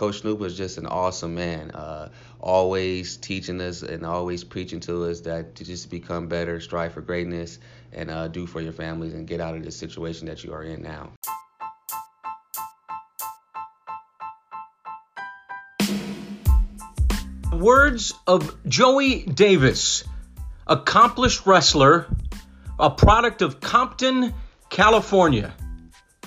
Coach 0.00 0.20
Snoop 0.20 0.38
was 0.38 0.56
just 0.56 0.78
an 0.78 0.86
awesome 0.86 1.34
man. 1.34 1.72
Uh, 1.72 2.08
always 2.40 3.18
teaching 3.18 3.60
us 3.60 3.82
and 3.82 4.06
always 4.06 4.42
preaching 4.42 4.80
to 4.80 5.04
us 5.04 5.20
that 5.20 5.56
to 5.56 5.64
just 5.66 5.90
become 5.90 6.26
better, 6.26 6.58
strive 6.58 6.94
for 6.94 7.02
greatness, 7.02 7.58
and 7.92 8.10
uh, 8.10 8.26
do 8.26 8.46
for 8.46 8.62
your 8.62 8.72
families 8.72 9.12
and 9.12 9.26
get 9.26 9.42
out 9.42 9.54
of 9.54 9.62
this 9.62 9.76
situation 9.76 10.26
that 10.28 10.42
you 10.42 10.54
are 10.54 10.62
in 10.62 10.82
now. 10.82 11.10
Words 17.52 18.14
of 18.26 18.56
Joey 18.66 19.24
Davis, 19.24 20.04
accomplished 20.66 21.44
wrestler, 21.44 22.06
a 22.78 22.88
product 22.88 23.42
of 23.42 23.60
Compton, 23.60 24.32
California. 24.70 25.52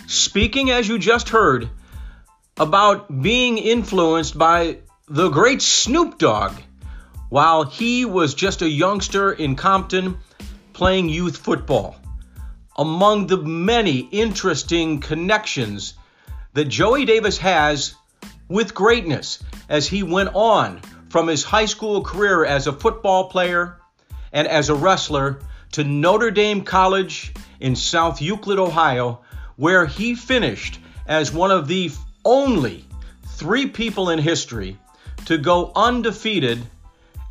Speaking, 0.06 0.70
as 0.70 0.88
you 0.88 1.00
just 1.00 1.30
heard, 1.30 1.72
about 2.58 3.22
being 3.22 3.58
influenced 3.58 4.38
by 4.38 4.78
the 5.08 5.30
great 5.30 5.62
Snoop 5.62 6.18
Dogg 6.18 6.54
while 7.30 7.64
he 7.64 8.06
was 8.06 8.36
just 8.36 8.62
a 8.62 8.70
youngster 8.70 9.32
in 9.32 9.56
Compton 9.56 10.20
playing 10.74 11.10
youth 11.10 11.38
football. 11.38 11.96
Among 12.78 13.28
the 13.28 13.38
many 13.38 14.00
interesting 14.00 15.00
connections 15.00 15.96
that 16.54 16.66
Joey 16.66 17.06
Davis 17.06 17.38
has 17.40 17.96
with 18.48 18.74
greatness 18.74 19.44
as 19.70 19.88
he 19.88 20.04
went 20.04 20.30
on 20.34 20.80
from 21.10 21.28
his 21.28 21.44
high 21.44 21.66
school 21.66 22.04
career 22.04 22.46
as 22.46 22.68
a 22.68 22.74
football 22.74 23.30
player 23.30 23.80
and 24.32 24.48
as 24.48 24.70
a 24.70 24.76
wrestler 24.76 25.40
to 25.72 25.84
Notre 25.84 26.32
Dame 26.32 26.64
College 26.64 27.34
in 27.60 27.76
South 27.76 28.22
Euclid, 28.22 28.60
Ohio, 28.60 29.22
where 29.56 29.86
he 29.86 30.16
finished 30.16 30.80
as 31.08 31.32
one 31.32 31.52
of 31.52 31.68
the 31.68 31.92
only 32.26 32.86
three 33.36 33.68
people 33.68 34.10
in 34.10 34.20
history 34.20 34.78
to 35.26 35.38
go 35.38 35.72
undefeated 35.76 36.62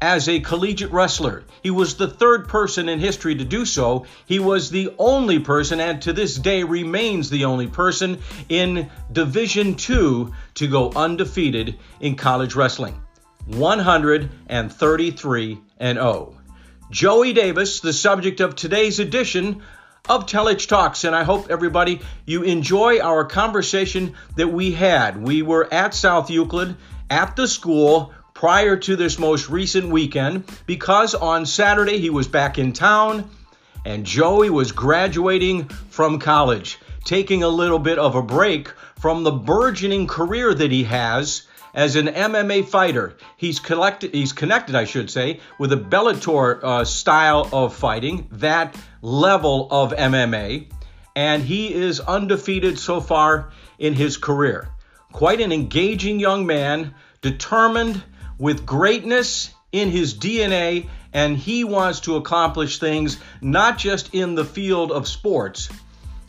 as 0.01 0.29
a 0.29 0.41
collegiate 0.41 0.91
wrestler. 0.91 1.45
He 1.63 1.71
was 1.71 1.95
the 1.95 2.09
third 2.09 2.49
person 2.49 2.89
in 2.89 2.99
history 2.99 3.37
to 3.37 3.45
do 3.45 3.65
so. 3.65 4.07
He 4.27 4.41
was 4.41 4.69
the 4.69 4.93
only 4.99 5.39
person, 5.39 5.79
and 5.79 6.03
to 6.03 6.13
this 6.13 6.37
day 6.37 6.65
remains 6.65 7.31
the 7.31 7.45
only 7.45 7.69
person 7.69 8.19
in 8.49 8.91
Division 9.13 9.77
II 9.89 10.27
to 10.55 10.67
go 10.67 10.91
undefeated 10.97 11.79
in 12.01 12.17
college 12.17 12.57
wrestling. 12.57 13.01
133 13.47 15.59
and 15.79 15.99
0. 15.99 16.37
Joey 16.91 17.33
Davis, 17.33 17.79
the 17.81 17.93
subject 17.93 18.41
of 18.41 18.57
today's 18.57 18.99
edition 18.99 19.63
of 20.09 20.27
Telich 20.27 20.67
Talks, 20.67 21.05
and 21.05 21.15
I 21.15 21.23
hope 21.23 21.49
everybody 21.49 22.01
you 22.27 22.43
enjoy 22.43 22.99
our 22.99 23.25
conversation 23.25 24.15
that 24.35 24.49
we 24.49 24.73
had. 24.73 25.17
We 25.17 25.43
were 25.43 25.73
at 25.73 25.95
South 25.95 26.29
Euclid 26.29 26.75
at 27.09 27.37
the 27.37 27.47
school 27.47 28.13
prior 28.35 28.77
to 28.77 28.97
this 28.97 29.17
most 29.21 29.49
recent 29.49 29.91
weekend 29.91 30.45
because 30.67 31.15
on 31.15 31.47
Saturday 31.47 31.99
he 31.99 32.11
was 32.11 32.27
back 32.27 32.59
in 32.59 32.73
town 32.73 33.31
and 33.85 34.05
Joey 34.05 34.51
was 34.51 34.73
graduating 34.73 35.69
from 35.69 36.19
college, 36.19 36.79
taking 37.05 37.45
a 37.45 37.49
little 37.49 37.79
bit 37.79 38.01
of 38.01 38.17
a 38.17 38.23
break 38.23 38.71
from 38.99 39.23
the 39.23 39.31
burgeoning 39.31 40.09
career 40.09 40.53
that 40.53 40.73
he 40.73 40.83
has 40.83 41.47
as 41.75 41.97
an 41.97 42.07
MMA 42.07 42.67
fighter. 42.67 43.17
He's 43.37 43.59
collected, 43.61 44.15
he's 44.15 44.33
connected, 44.33 44.75
I 44.75 44.85
should 44.85 45.11
say, 45.11 45.41
with 45.59 45.73
a 45.73 45.77
Bellator 45.77 46.63
uh, 46.63 46.85
style 46.85 47.49
of 47.53 47.75
fighting, 47.75 48.29
that 48.33 48.77
level 49.01 49.69
of 49.71 49.93
MMA, 49.93 50.71
and 51.15 51.43
he 51.43 51.73
is 51.73 52.01
undefeated 52.01 52.79
so 52.79 53.01
far 53.01 53.53
in 53.79 53.95
his 53.95 54.17
career. 54.17 54.69
Quite 55.13 55.41
an 55.41 55.53
engaging 55.53 56.21
young 56.21 56.47
man, 56.47 56.95
determined 57.21 58.03
with 58.39 58.67
greatness 58.67 59.51
in 59.73 59.91
his 59.91 60.15
DNA, 60.15 60.89
and 61.13 61.37
he 61.37 61.65
wants 61.65 62.01
to 62.01 62.17
accomplish 62.17 62.79
things 62.79 63.19
not 63.41 63.79
just 63.79 64.15
in 64.15 64.35
the 64.35 64.45
field 64.45 64.91
of 64.91 65.07
sports, 65.07 65.69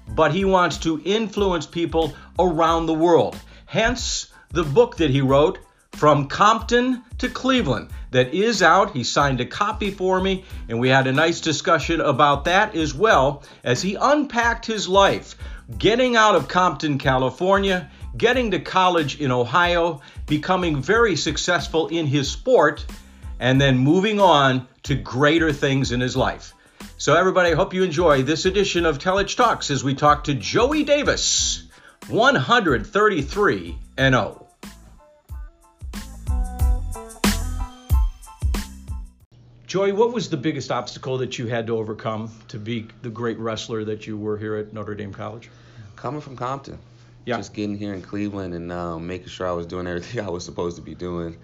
but 0.08 0.34
he 0.34 0.44
wants 0.46 0.80
to 0.80 1.02
influence 1.03 1.66
people 1.66 2.14
around 2.38 2.86
the 2.86 2.94
world. 2.94 3.38
Hence, 3.66 4.33
the 4.53 4.64
book 4.64 4.97
that 4.97 5.09
he 5.09 5.19
wrote, 5.19 5.58
From 5.94 6.28
Compton 6.28 7.03
to 7.18 7.28
Cleveland, 7.28 7.90
that 8.12 8.34
is 8.34 8.62
out. 8.62 8.91
He 8.91 9.03
signed 9.03 9.41
a 9.41 9.46
copy 9.46 9.90
for 9.90 10.22
me, 10.22 10.46
and 10.69 10.80
we 10.80 10.90
had 10.90 11.08
a 11.08 11.12
nice 11.12 11.41
discussion 11.41 12.00
about 12.00 12.46
that 12.46 12.75
as 12.75 12.94
well 12.94 13.44
as 13.64 13.81
he 13.81 13.96
unpacked 14.00 14.66
his 14.66 14.88
life, 14.88 15.36
getting 15.78 16.16
out 16.16 16.36
of 16.36 16.47
Compton, 16.47 17.00
California, 17.00 17.90
getting 18.16 18.52
to 18.52 18.59
college 18.59 19.19
in 19.19 19.31
Ohio, 19.31 20.02
becoming 20.28 20.81
very 20.81 21.16
successful 21.16 21.88
in 21.88 22.06
his 22.06 22.30
sport, 22.30 22.85
and 23.40 23.59
then 23.59 23.78
moving 23.80 24.20
on 24.20 24.68
to 24.84 24.94
greater 24.94 25.52
things 25.52 25.91
in 25.91 26.00
his 26.00 26.16
life. 26.16 26.53
So, 26.97 27.16
everybody, 27.16 27.52
I 27.52 27.56
hope 27.56 27.74
you 27.74 27.84
enjoy 27.84 28.22
this 28.22 28.46
edition 28.46 28.85
of 28.85 29.00
Telich 29.00 29.35
Talks 29.35 29.72
as 29.72 29.84
we 29.84 29.96
talk 29.96 30.25
to 30.25 30.35
Joey 30.35 30.84
Davis, 30.84 31.64
133 32.08 33.78
and 33.97 34.14
0. 34.14 34.43
Joey, 39.73 39.91
what 39.91 40.13
was 40.13 40.29
the 40.29 40.38
biggest 40.38 40.72
obstacle 40.72 41.17
that 41.17 41.39
you 41.39 41.47
had 41.47 41.66
to 41.66 41.75
overcome 41.75 42.29
to 42.50 42.59
be 42.59 42.85
the 43.01 43.09
great 43.09 43.39
wrestler 43.39 43.84
that 43.85 44.06
you 44.06 44.16
were 44.16 44.38
here 44.38 44.56
at 44.56 44.72
Notre 44.72 44.94
Dame 44.94 45.11
College? 45.11 45.50
Coming 45.95 46.22
from 46.22 46.35
Compton. 46.35 46.78
Yeah. 47.25 47.38
Just 47.38 47.56
getting 47.56 47.75
here 47.75 47.95
in 47.95 48.03
Cleveland 48.03 48.53
and 48.53 48.72
um, 48.72 49.07
making 49.07 49.29
sure 49.29 49.47
I 49.47 49.51
was 49.51 49.66
doing 49.66 49.88
everything 49.88 50.23
I 50.28 50.29
was 50.29 50.45
supposed 50.45 50.75
to 50.75 50.84
be 50.84 50.94
doing. 50.94 51.38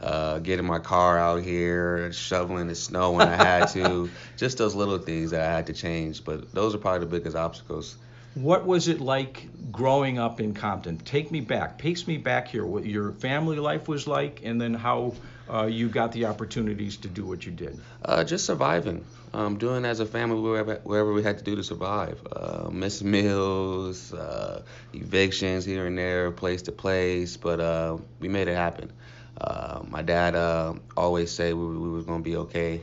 Uh, 0.00 0.38
getting 0.38 0.64
my 0.64 0.78
car 0.78 1.18
out 1.18 1.42
here, 1.42 2.10
shoveling 2.10 2.68
the 2.68 2.74
snow 2.74 3.12
when 3.12 3.28
I 3.28 3.36
had 3.36 3.66
to. 3.72 4.08
Just 4.38 4.56
those 4.56 4.74
little 4.74 4.96
things 4.96 5.32
that 5.32 5.42
I 5.42 5.52
had 5.52 5.66
to 5.66 5.74
change. 5.74 6.24
But 6.24 6.54
those 6.54 6.74
are 6.74 6.78
probably 6.78 7.00
the 7.00 7.18
biggest 7.18 7.36
obstacles. 7.36 7.98
What 8.34 8.66
was 8.66 8.88
it 8.88 9.00
like 9.00 9.46
growing 9.70 10.18
up 10.18 10.40
in 10.40 10.54
Compton? 10.54 10.98
Take 10.98 11.30
me 11.30 11.40
back, 11.40 11.78
pace 11.78 12.08
me 12.08 12.16
back 12.16 12.48
here. 12.48 12.66
What 12.66 12.84
your 12.84 13.12
family 13.12 13.58
life 13.58 13.86
was 13.86 14.08
like, 14.08 14.40
and 14.42 14.60
then 14.60 14.74
how 14.74 15.14
uh, 15.48 15.66
you 15.66 15.88
got 15.88 16.10
the 16.10 16.24
opportunities 16.24 16.96
to 16.98 17.08
do 17.08 17.24
what 17.24 17.46
you 17.46 17.52
did. 17.52 17.78
Uh, 18.04 18.24
just 18.24 18.44
surviving, 18.44 19.04
um, 19.32 19.56
doing 19.56 19.84
as 19.84 20.00
a 20.00 20.06
family 20.06 20.40
wherever, 20.40 20.80
wherever 20.82 21.12
we 21.12 21.22
had 21.22 21.38
to 21.38 21.44
do 21.44 21.54
to 21.54 21.62
survive. 21.62 22.20
Uh, 22.34 22.70
missed 22.72 23.04
meals, 23.04 24.12
uh, 24.12 24.62
evictions 24.92 25.64
here 25.64 25.86
and 25.86 25.96
there, 25.96 26.32
place 26.32 26.62
to 26.62 26.72
place, 26.72 27.36
but 27.36 27.60
uh, 27.60 27.96
we 28.18 28.26
made 28.26 28.48
it 28.48 28.56
happen. 28.56 28.92
Uh, 29.40 29.84
my 29.88 30.02
dad 30.02 30.34
uh, 30.34 30.74
always 30.96 31.30
said 31.30 31.54
we, 31.54 31.66
we 31.66 31.88
were 31.88 32.02
gonna 32.02 32.20
be 32.20 32.36
okay. 32.36 32.82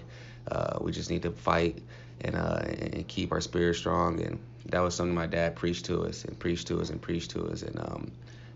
We 0.80 0.94
just 0.94 1.10
need 1.10 1.24
to 1.24 1.32
fight 1.32 1.82
and 2.22 2.36
and 2.36 3.08
keep 3.08 3.32
our 3.32 3.42
spirit 3.42 3.76
strong 3.76 4.22
and 4.22 4.40
that 4.72 4.80
was 4.80 4.96
something 4.96 5.14
my 5.14 5.28
dad 5.28 5.56
preached 5.56 5.86
to 5.86 6.04
us 6.04 6.26
and 6.26 6.38
preached 6.38 6.68
to 6.68 6.82
us 6.82 6.90
and 6.90 7.02
preached 7.02 7.32
to 7.32 7.48
us, 7.48 7.62
and 7.62 7.80
um, 7.80 8.12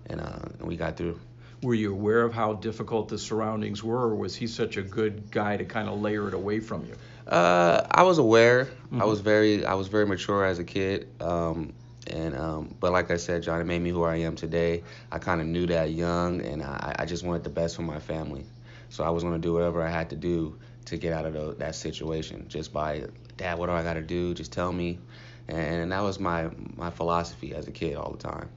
and, 0.07 0.21
uh, 0.21 0.39
and 0.59 0.67
we 0.67 0.75
got 0.75 0.97
through. 0.97 1.19
Were 1.61 1.73
you 1.73 1.93
aware 1.93 2.21
of 2.23 2.33
how 2.33 2.53
difficult 2.53 3.07
the 3.07 3.17
surroundings 3.17 3.83
were, 3.83 4.01
or 4.01 4.15
was 4.15 4.35
he 4.35 4.47
such 4.47 4.77
a 4.77 4.81
good 4.81 5.31
guy 5.31 5.57
to 5.57 5.65
kind 5.65 5.87
of 5.87 6.01
layer 6.01 6.27
it 6.27 6.33
away 6.33 6.59
from 6.59 6.85
you? 6.85 6.95
Uh, 7.27 7.85
I 7.89 8.03
was 8.03 8.17
aware. 8.17 8.65
Mm-hmm. 8.65 9.01
I 9.01 9.05
was 9.05 9.21
very, 9.21 9.65
I 9.65 9.73
was 9.73 9.87
very 9.87 10.05
mature 10.05 10.45
as 10.45 10.59
a 10.59 10.63
kid. 10.63 11.07
Um, 11.21 11.73
and 12.07 12.35
um, 12.35 12.75
but 12.79 12.91
like 12.91 13.09
I 13.09 13.17
said, 13.17 13.41
John, 13.41 13.61
it 13.61 13.63
made 13.63 13.81
me 13.81 13.89
who 13.89 14.03
I 14.03 14.17
am 14.17 14.35
today. 14.35 14.83
I 15.11 15.17
kind 15.17 15.41
of 15.41 15.47
knew 15.47 15.65
that 15.67 15.91
young, 15.91 16.41
and 16.41 16.61
I, 16.61 16.95
I 16.99 17.05
just 17.05 17.23
wanted 17.23 17.43
the 17.43 17.49
best 17.49 17.75
for 17.75 17.81
my 17.81 17.99
family. 17.99 18.45
So 18.89 19.03
I 19.03 19.09
was 19.09 19.23
going 19.23 19.33
to 19.33 19.39
do 19.39 19.53
whatever 19.53 19.81
I 19.81 19.89
had 19.89 20.09
to 20.11 20.15
do 20.15 20.57
to 20.85 20.97
get 20.97 21.13
out 21.13 21.25
of 21.25 21.33
the, 21.33 21.55
that 21.55 21.73
situation. 21.73 22.45
Just 22.47 22.71
by, 22.71 23.05
Dad, 23.37 23.57
what 23.57 23.67
do 23.67 23.71
I 23.71 23.81
got 23.81 23.95
to 23.95 24.01
do? 24.01 24.33
Just 24.33 24.51
tell 24.51 24.71
me 24.71 24.99
and 25.47 25.91
that 25.91 26.01
was 26.01 26.19
my 26.19 26.49
my 26.75 26.89
philosophy 26.89 27.53
as 27.53 27.67
a 27.67 27.71
kid 27.71 27.95
all 27.95 28.11
the 28.11 28.17
time. 28.17 28.49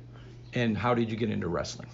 And 0.54 0.76
how 0.76 0.94
did 0.94 1.10
you 1.10 1.16
get 1.16 1.30
into 1.30 1.48
wrestling? 1.48 1.88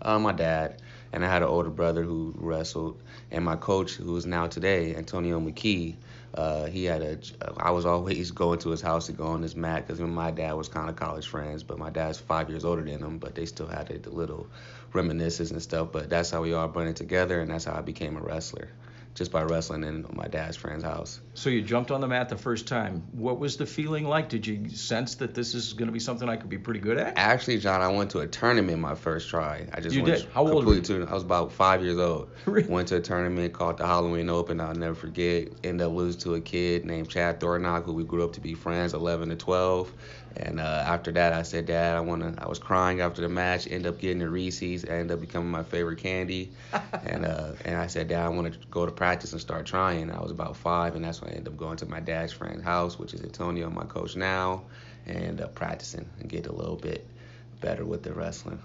Uh, 0.00 0.18
my 0.18 0.32
dad 0.32 0.80
and 1.14 1.24
I 1.24 1.28
had 1.28 1.42
an 1.42 1.48
older 1.48 1.70
brother 1.70 2.02
who 2.02 2.34
wrestled, 2.36 3.00
and 3.30 3.44
my 3.44 3.54
coach, 3.54 3.92
who 3.92 4.16
is 4.16 4.26
now 4.26 4.48
today, 4.48 4.96
Antonio 4.96 5.38
McKee. 5.38 5.94
Uh, 6.34 6.64
he 6.64 6.84
had 6.84 7.02
a. 7.02 7.18
I 7.56 7.70
was 7.70 7.86
always 7.86 8.30
going 8.42 8.58
to 8.60 8.70
his 8.70 8.80
house 8.80 9.06
to 9.06 9.12
go 9.12 9.26
on 9.28 9.40
his 9.40 9.54
mat 9.54 9.86
because 9.86 10.00
my 10.00 10.32
dad 10.32 10.54
was 10.54 10.68
kind 10.68 10.90
of 10.90 10.96
college 10.96 11.28
friends, 11.28 11.62
but 11.62 11.78
my 11.78 11.90
dad's 11.90 12.18
five 12.18 12.50
years 12.50 12.64
older 12.64 12.82
than 12.82 12.98
him, 12.98 13.18
but 13.18 13.36
they 13.36 13.46
still 13.46 13.68
had 13.68 13.90
a, 13.90 14.10
little 14.10 14.48
reminiscences 14.92 15.52
and 15.52 15.62
stuff. 15.62 15.92
But 15.92 16.10
that's 16.10 16.32
how 16.32 16.42
we 16.42 16.52
all 16.52 16.66
blended 16.66 16.96
together, 16.96 17.40
and 17.40 17.48
that's 17.48 17.64
how 17.64 17.76
I 17.76 17.82
became 17.82 18.16
a 18.16 18.20
wrestler 18.20 18.68
just 19.14 19.30
by 19.30 19.42
wrestling 19.42 19.84
in 19.84 20.04
my 20.12 20.26
dad's 20.26 20.56
friend's 20.56 20.82
house. 20.82 21.20
So 21.34 21.48
you 21.48 21.62
jumped 21.62 21.92
on 21.92 22.00
the 22.00 22.08
mat 22.08 22.28
the 22.28 22.36
first 22.36 22.66
time. 22.66 23.04
What 23.12 23.38
was 23.38 23.56
the 23.56 23.66
feeling 23.66 24.04
like? 24.04 24.28
Did 24.28 24.46
you 24.46 24.68
sense 24.70 25.14
that 25.16 25.34
this 25.34 25.54
is 25.54 25.72
going 25.72 25.86
to 25.86 25.92
be 25.92 26.00
something 26.00 26.28
I 26.28 26.36
could 26.36 26.50
be 26.50 26.58
pretty 26.58 26.80
good 26.80 26.98
at? 26.98 27.16
Actually, 27.16 27.58
John, 27.58 27.80
I 27.80 27.88
went 27.88 28.10
to 28.10 28.20
a 28.20 28.26
tournament 28.26 28.80
my 28.80 28.94
first 28.94 29.30
try. 29.30 29.66
I 29.72 29.80
just 29.80 29.94
you 29.94 30.02
went 30.02 30.18
did. 30.18 30.28
How 30.32 30.46
old 30.46 30.64
were 30.66 30.74
you? 30.74 31.06
I 31.08 31.14
was 31.14 31.22
about 31.22 31.52
five 31.52 31.82
years 31.82 31.98
old. 31.98 32.30
Really? 32.46 32.68
Went 32.68 32.88
to 32.88 32.96
a 32.96 33.00
tournament 33.00 33.52
called 33.52 33.78
the 33.78 33.86
Halloween 33.86 34.28
Open. 34.28 34.60
I'll 34.60 34.74
never 34.74 34.94
forget. 34.94 35.48
Ended 35.64 35.86
up 35.86 35.92
losing 35.92 36.20
to 36.20 36.34
a 36.34 36.40
kid 36.40 36.84
named 36.84 37.08
Chad 37.08 37.40
Thornock, 37.40 37.84
who 37.84 37.94
we 37.94 38.04
grew 38.04 38.22
up 38.22 38.34
to 38.34 38.40
be 38.40 38.54
friends, 38.54 38.94
11 38.94 39.30
to 39.30 39.36
12. 39.36 39.92
And 40.36 40.58
uh, 40.58 40.84
after 40.86 41.12
that, 41.12 41.32
I 41.32 41.42
said, 41.42 41.66
Dad, 41.66 41.96
I 41.96 42.00
wanna. 42.00 42.34
I 42.38 42.48
was 42.48 42.58
crying 42.58 43.00
after 43.00 43.22
the 43.22 43.28
match. 43.28 43.68
End 43.70 43.86
up 43.86 43.98
getting 43.98 44.18
the 44.18 44.28
Reese's. 44.28 44.84
End 44.84 45.10
up 45.10 45.20
becoming 45.20 45.50
my 45.50 45.62
favorite 45.62 45.98
candy. 45.98 46.50
and 47.06 47.24
uh, 47.24 47.52
and 47.64 47.76
I 47.76 47.86
said, 47.86 48.08
Dad, 48.08 48.24
I 48.24 48.28
want 48.28 48.52
to 48.52 48.58
go 48.68 48.84
to 48.84 48.92
practice 49.04 49.32
and 49.32 49.40
start 49.40 49.66
trying. 49.66 50.10
I 50.10 50.18
was 50.22 50.30
about 50.30 50.56
five, 50.56 50.96
and 50.96 51.04
that's 51.04 51.20
when 51.20 51.28
I 51.28 51.34
ended 51.34 51.52
up 51.52 51.58
going 51.58 51.76
to 51.76 51.84
my 51.86 52.00
dad's 52.00 52.32
friend's 52.32 52.64
house, 52.64 52.98
which 52.98 53.12
is 53.12 53.20
Antonio, 53.20 53.68
my 53.68 53.84
coach 53.84 54.16
now, 54.16 54.62
and 55.04 55.42
uh, 55.42 55.48
practicing 55.48 56.08
and 56.20 56.26
get 56.30 56.46
a 56.46 56.52
little 56.52 56.76
bit 56.76 57.06
better 57.60 57.84
with 57.84 58.02
the 58.02 58.14
wrestling. 58.14 58.62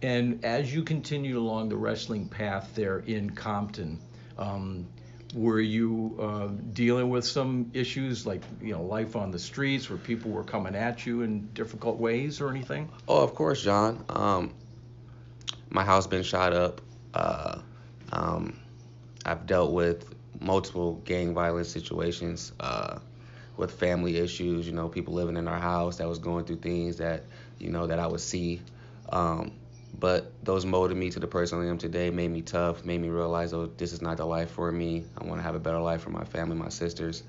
And 0.00 0.42
as 0.42 0.74
you 0.74 0.84
continued 0.84 1.36
along 1.36 1.68
the 1.68 1.76
wrestling 1.76 2.28
path 2.28 2.70
there 2.74 3.00
in 3.00 3.28
Compton, 3.28 4.00
um, 4.38 4.86
were 5.34 5.60
you 5.60 6.16
uh, 6.18 6.46
dealing 6.72 7.10
with 7.10 7.26
some 7.26 7.70
issues 7.74 8.24
like 8.24 8.42
you 8.62 8.72
know 8.72 8.84
life 8.84 9.16
on 9.16 9.32
the 9.32 9.38
streets 9.38 9.90
where 9.90 9.98
people 9.98 10.30
were 10.30 10.44
coming 10.44 10.74
at 10.74 11.04
you 11.04 11.20
in 11.20 11.48
difficult 11.52 11.98
ways 11.98 12.40
or 12.40 12.48
anything? 12.48 12.88
Oh, 13.06 13.22
of 13.22 13.34
course, 13.34 13.62
John. 13.62 14.02
Um, 14.08 14.54
my 15.68 15.84
house 15.84 16.06
been 16.06 16.22
shot 16.22 16.54
up. 16.54 16.80
Uh, 17.12 17.58
um, 18.10 18.63
I've 19.24 19.46
dealt 19.46 19.72
with 19.72 20.14
multiple 20.40 21.00
gang 21.04 21.34
violence 21.34 21.68
situations 21.68 22.52
uh, 22.60 22.98
with 23.56 23.72
family 23.72 24.16
issues. 24.16 24.66
You 24.66 24.72
know, 24.72 24.88
people 24.88 25.14
living 25.14 25.36
in 25.36 25.48
our 25.48 25.58
house 25.58 25.96
that 25.98 26.08
was 26.08 26.18
going 26.18 26.44
through 26.44 26.56
things 26.56 26.96
that 26.98 27.24
you 27.58 27.70
know 27.70 27.86
that 27.86 27.98
I 27.98 28.06
would 28.06 28.20
see. 28.20 28.60
Um, 29.10 29.52
but 29.98 30.32
those 30.42 30.66
molded 30.66 30.96
me 30.96 31.10
to 31.10 31.20
the 31.20 31.26
person 31.26 31.60
I 31.60 31.66
am 31.66 31.78
today, 31.78 32.10
made 32.10 32.30
me 32.30 32.42
tough, 32.42 32.84
made 32.84 33.00
me 33.00 33.08
realize, 33.08 33.52
oh, 33.52 33.70
this 33.76 33.92
is 33.92 34.02
not 34.02 34.16
the 34.16 34.24
life 34.24 34.50
for 34.50 34.72
me. 34.72 35.04
I 35.16 35.24
want 35.24 35.38
to 35.38 35.42
have 35.42 35.54
a 35.54 35.60
better 35.60 35.78
life 35.80 36.02
for 36.02 36.10
my 36.10 36.24
family, 36.24 36.56
my 36.56 36.68
sisters, 36.68 37.22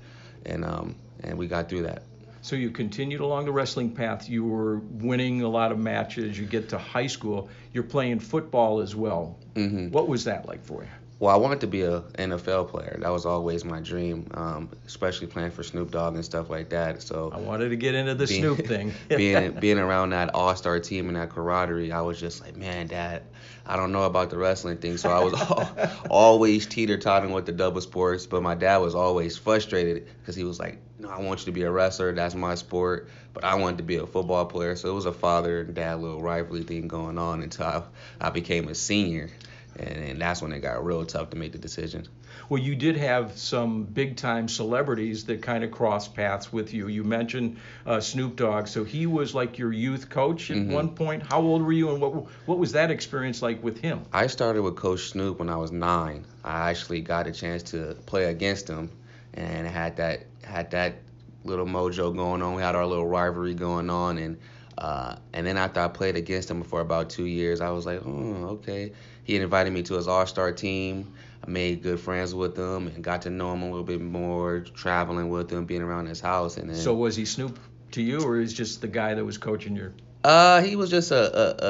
and 0.44 0.64
um, 0.64 0.96
and 1.22 1.38
we 1.38 1.46
got 1.46 1.68
through 1.68 1.82
that. 1.82 2.02
So 2.42 2.54
you 2.54 2.70
continued 2.70 3.20
along 3.20 3.46
the 3.46 3.52
wrestling 3.52 3.90
path. 3.90 4.28
You 4.28 4.44
were 4.44 4.78
winning 4.78 5.42
a 5.42 5.48
lot 5.48 5.72
of 5.72 5.78
matches. 5.78 6.38
You 6.38 6.46
get 6.46 6.68
to 6.68 6.78
high 6.78 7.08
school. 7.08 7.48
You're 7.72 7.82
playing 7.82 8.20
football 8.20 8.80
as 8.80 8.94
well. 8.94 9.36
Mm-hmm. 9.54 9.90
What 9.90 10.06
was 10.06 10.24
that 10.24 10.46
like 10.46 10.64
for 10.64 10.84
you? 10.84 10.88
Well, 11.18 11.34
I 11.34 11.38
wanted 11.38 11.60
to 11.60 11.66
be 11.66 11.80
a 11.80 12.00
NFL 12.18 12.68
player. 12.68 12.98
That 13.00 13.08
was 13.08 13.24
always 13.24 13.64
my 13.64 13.80
dream, 13.80 14.30
um, 14.34 14.68
especially 14.86 15.28
playing 15.28 15.50
for 15.50 15.62
Snoop 15.62 15.90
Dogg 15.90 16.14
and 16.14 16.22
stuff 16.22 16.50
like 16.50 16.68
that. 16.70 17.00
So 17.00 17.30
I 17.32 17.38
wanted 17.38 17.70
to 17.70 17.76
get 17.76 17.94
into 17.94 18.14
the 18.14 18.26
being, 18.26 18.42
Snoop 18.42 18.66
thing. 18.66 18.92
being 19.08 19.52
being 19.52 19.78
around 19.78 20.10
that 20.10 20.34
All 20.34 20.54
Star 20.56 20.78
team 20.78 21.08
and 21.08 21.16
that 21.16 21.30
camaraderie, 21.30 21.90
I 21.90 22.02
was 22.02 22.20
just 22.20 22.42
like, 22.42 22.54
man, 22.54 22.88
Dad, 22.88 23.22
I 23.64 23.76
don't 23.76 23.92
know 23.92 24.02
about 24.02 24.28
the 24.28 24.36
wrestling 24.36 24.76
thing. 24.76 24.98
So 24.98 25.10
I 25.10 25.24
was 25.24 25.32
all, 25.50 25.70
always 26.10 26.66
teeter 26.66 26.98
totting 26.98 27.32
with 27.32 27.46
the 27.46 27.52
double 27.52 27.80
sports. 27.80 28.26
But 28.26 28.42
my 28.42 28.54
dad 28.54 28.78
was 28.78 28.94
always 28.94 29.38
frustrated 29.38 30.06
because 30.20 30.36
he 30.36 30.44
was 30.44 30.60
like, 30.60 30.78
no, 30.98 31.08
I 31.08 31.22
want 31.22 31.40
you 31.40 31.46
to 31.46 31.52
be 31.52 31.62
a 31.62 31.70
wrestler. 31.70 32.12
That's 32.12 32.34
my 32.34 32.56
sport. 32.56 33.08
But 33.32 33.44
I 33.44 33.54
wanted 33.54 33.78
to 33.78 33.84
be 33.84 33.96
a 33.96 34.06
football 34.06 34.44
player. 34.44 34.76
So 34.76 34.90
it 34.90 34.94
was 34.94 35.06
a 35.06 35.12
father 35.12 35.62
and 35.62 35.74
dad 35.74 36.00
little 36.00 36.20
rivalry 36.20 36.62
thing 36.62 36.88
going 36.88 37.16
on 37.16 37.42
until 37.42 37.64
I, 37.64 37.82
I 38.20 38.30
became 38.30 38.68
a 38.68 38.74
senior 38.74 39.30
and, 39.78 40.04
and 40.04 40.20
that's 40.20 40.42
when 40.42 40.52
it 40.52 40.60
got 40.60 40.84
real 40.84 41.04
tough 41.04 41.30
to 41.30 41.36
make 41.36 41.52
the 41.52 41.58
decision. 41.58 42.06
Well, 42.48 42.60
you 42.60 42.76
did 42.76 42.96
have 42.96 43.36
some 43.36 43.84
big 43.84 44.16
time 44.16 44.48
celebrities 44.48 45.24
that 45.24 45.42
kind 45.42 45.64
of 45.64 45.70
crossed 45.70 46.14
paths 46.14 46.52
with 46.52 46.72
you. 46.72 46.88
You 46.88 47.04
mentioned 47.04 47.58
uh, 47.84 48.00
Snoop 48.00 48.36
Dogg, 48.36 48.68
so 48.68 48.84
he 48.84 49.06
was 49.06 49.34
like 49.34 49.58
your 49.58 49.72
youth 49.72 50.08
coach 50.08 50.50
at 50.50 50.56
mm-hmm. 50.56 50.72
one 50.72 50.88
point. 50.90 51.22
How 51.22 51.40
old 51.40 51.62
were 51.62 51.72
you, 51.72 51.90
and 51.90 52.00
what 52.00 52.26
what 52.46 52.58
was 52.58 52.72
that 52.72 52.90
experience 52.90 53.42
like 53.42 53.62
with 53.62 53.78
him? 53.78 54.04
I 54.12 54.26
started 54.26 54.62
with 54.62 54.76
Coach 54.76 55.10
Snoop 55.10 55.38
when 55.38 55.48
I 55.48 55.56
was 55.56 55.72
nine. 55.72 56.24
I 56.44 56.70
actually 56.70 57.00
got 57.00 57.26
a 57.26 57.32
chance 57.32 57.62
to 57.64 57.96
play 58.06 58.24
against 58.24 58.68
him, 58.68 58.90
and 59.34 59.66
had 59.66 59.96
that 59.96 60.26
had 60.44 60.70
that 60.70 60.96
little 61.44 61.66
mojo 61.66 62.14
going 62.14 62.42
on. 62.42 62.54
We 62.54 62.62
had 62.62 62.74
our 62.74 62.86
little 62.86 63.06
rivalry 63.06 63.54
going 63.54 63.90
on, 63.90 64.18
and 64.18 64.38
uh, 64.78 65.16
and 65.32 65.46
then 65.46 65.56
after 65.56 65.80
I 65.80 65.88
played 65.88 66.16
against 66.16 66.50
him 66.50 66.62
for 66.62 66.80
about 66.80 67.10
two 67.10 67.26
years, 67.26 67.60
I 67.60 67.70
was 67.70 67.86
like, 67.86 68.02
oh, 68.04 68.58
okay 68.58 68.92
he 69.26 69.36
invited 69.36 69.72
me 69.72 69.82
to 69.82 69.94
his 69.94 70.06
All 70.06 70.24
Star 70.24 70.52
team. 70.52 71.12
I 71.44 71.50
made 71.50 71.82
good 71.82 71.98
friends 71.98 72.32
with 72.32 72.56
him 72.56 72.86
and 72.86 73.02
got 73.02 73.22
to 73.22 73.30
know 73.30 73.52
him 73.52 73.62
a 73.62 73.66
little 73.66 73.82
bit 73.82 74.00
more, 74.00 74.60
traveling 74.60 75.28
with 75.28 75.50
him, 75.50 75.64
being 75.64 75.82
around 75.82 76.06
his 76.06 76.20
house. 76.20 76.56
And 76.56 76.70
then, 76.70 76.76
so 76.76 76.94
was 76.94 77.16
he 77.16 77.24
Snoop 77.24 77.58
to 77.90 78.02
you, 78.02 78.22
or 78.22 78.38
is 78.38 78.54
just 78.54 78.80
the 78.80 78.88
guy 78.88 79.14
that 79.14 79.24
was 79.24 79.36
coaching 79.36 79.74
your? 79.74 79.92
Uh, 80.22 80.62
he 80.62 80.76
was 80.76 80.90
just 80.90 81.10
a 81.10 81.16
a, 81.16 81.66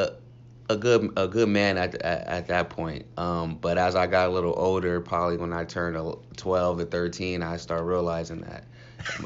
a, 0.71 0.75
a 0.75 0.77
good 0.77 1.13
a 1.17 1.27
good 1.29 1.49
man 1.49 1.79
at, 1.79 1.95
at, 1.95 2.27
at 2.27 2.47
that 2.49 2.69
point. 2.69 3.07
Um, 3.17 3.57
but 3.57 3.79
as 3.79 3.97
I 3.97 4.07
got 4.07 4.29
a 4.29 4.33
little 4.33 4.55
older, 4.55 5.01
probably 5.01 5.39
when 5.39 5.55
I 5.55 5.65
turned 5.65 5.97
12 6.37 6.79
to 6.79 6.85
13, 6.85 7.43
I 7.43 7.57
started 7.57 7.85
realizing 7.85 8.43
that 8.43 8.65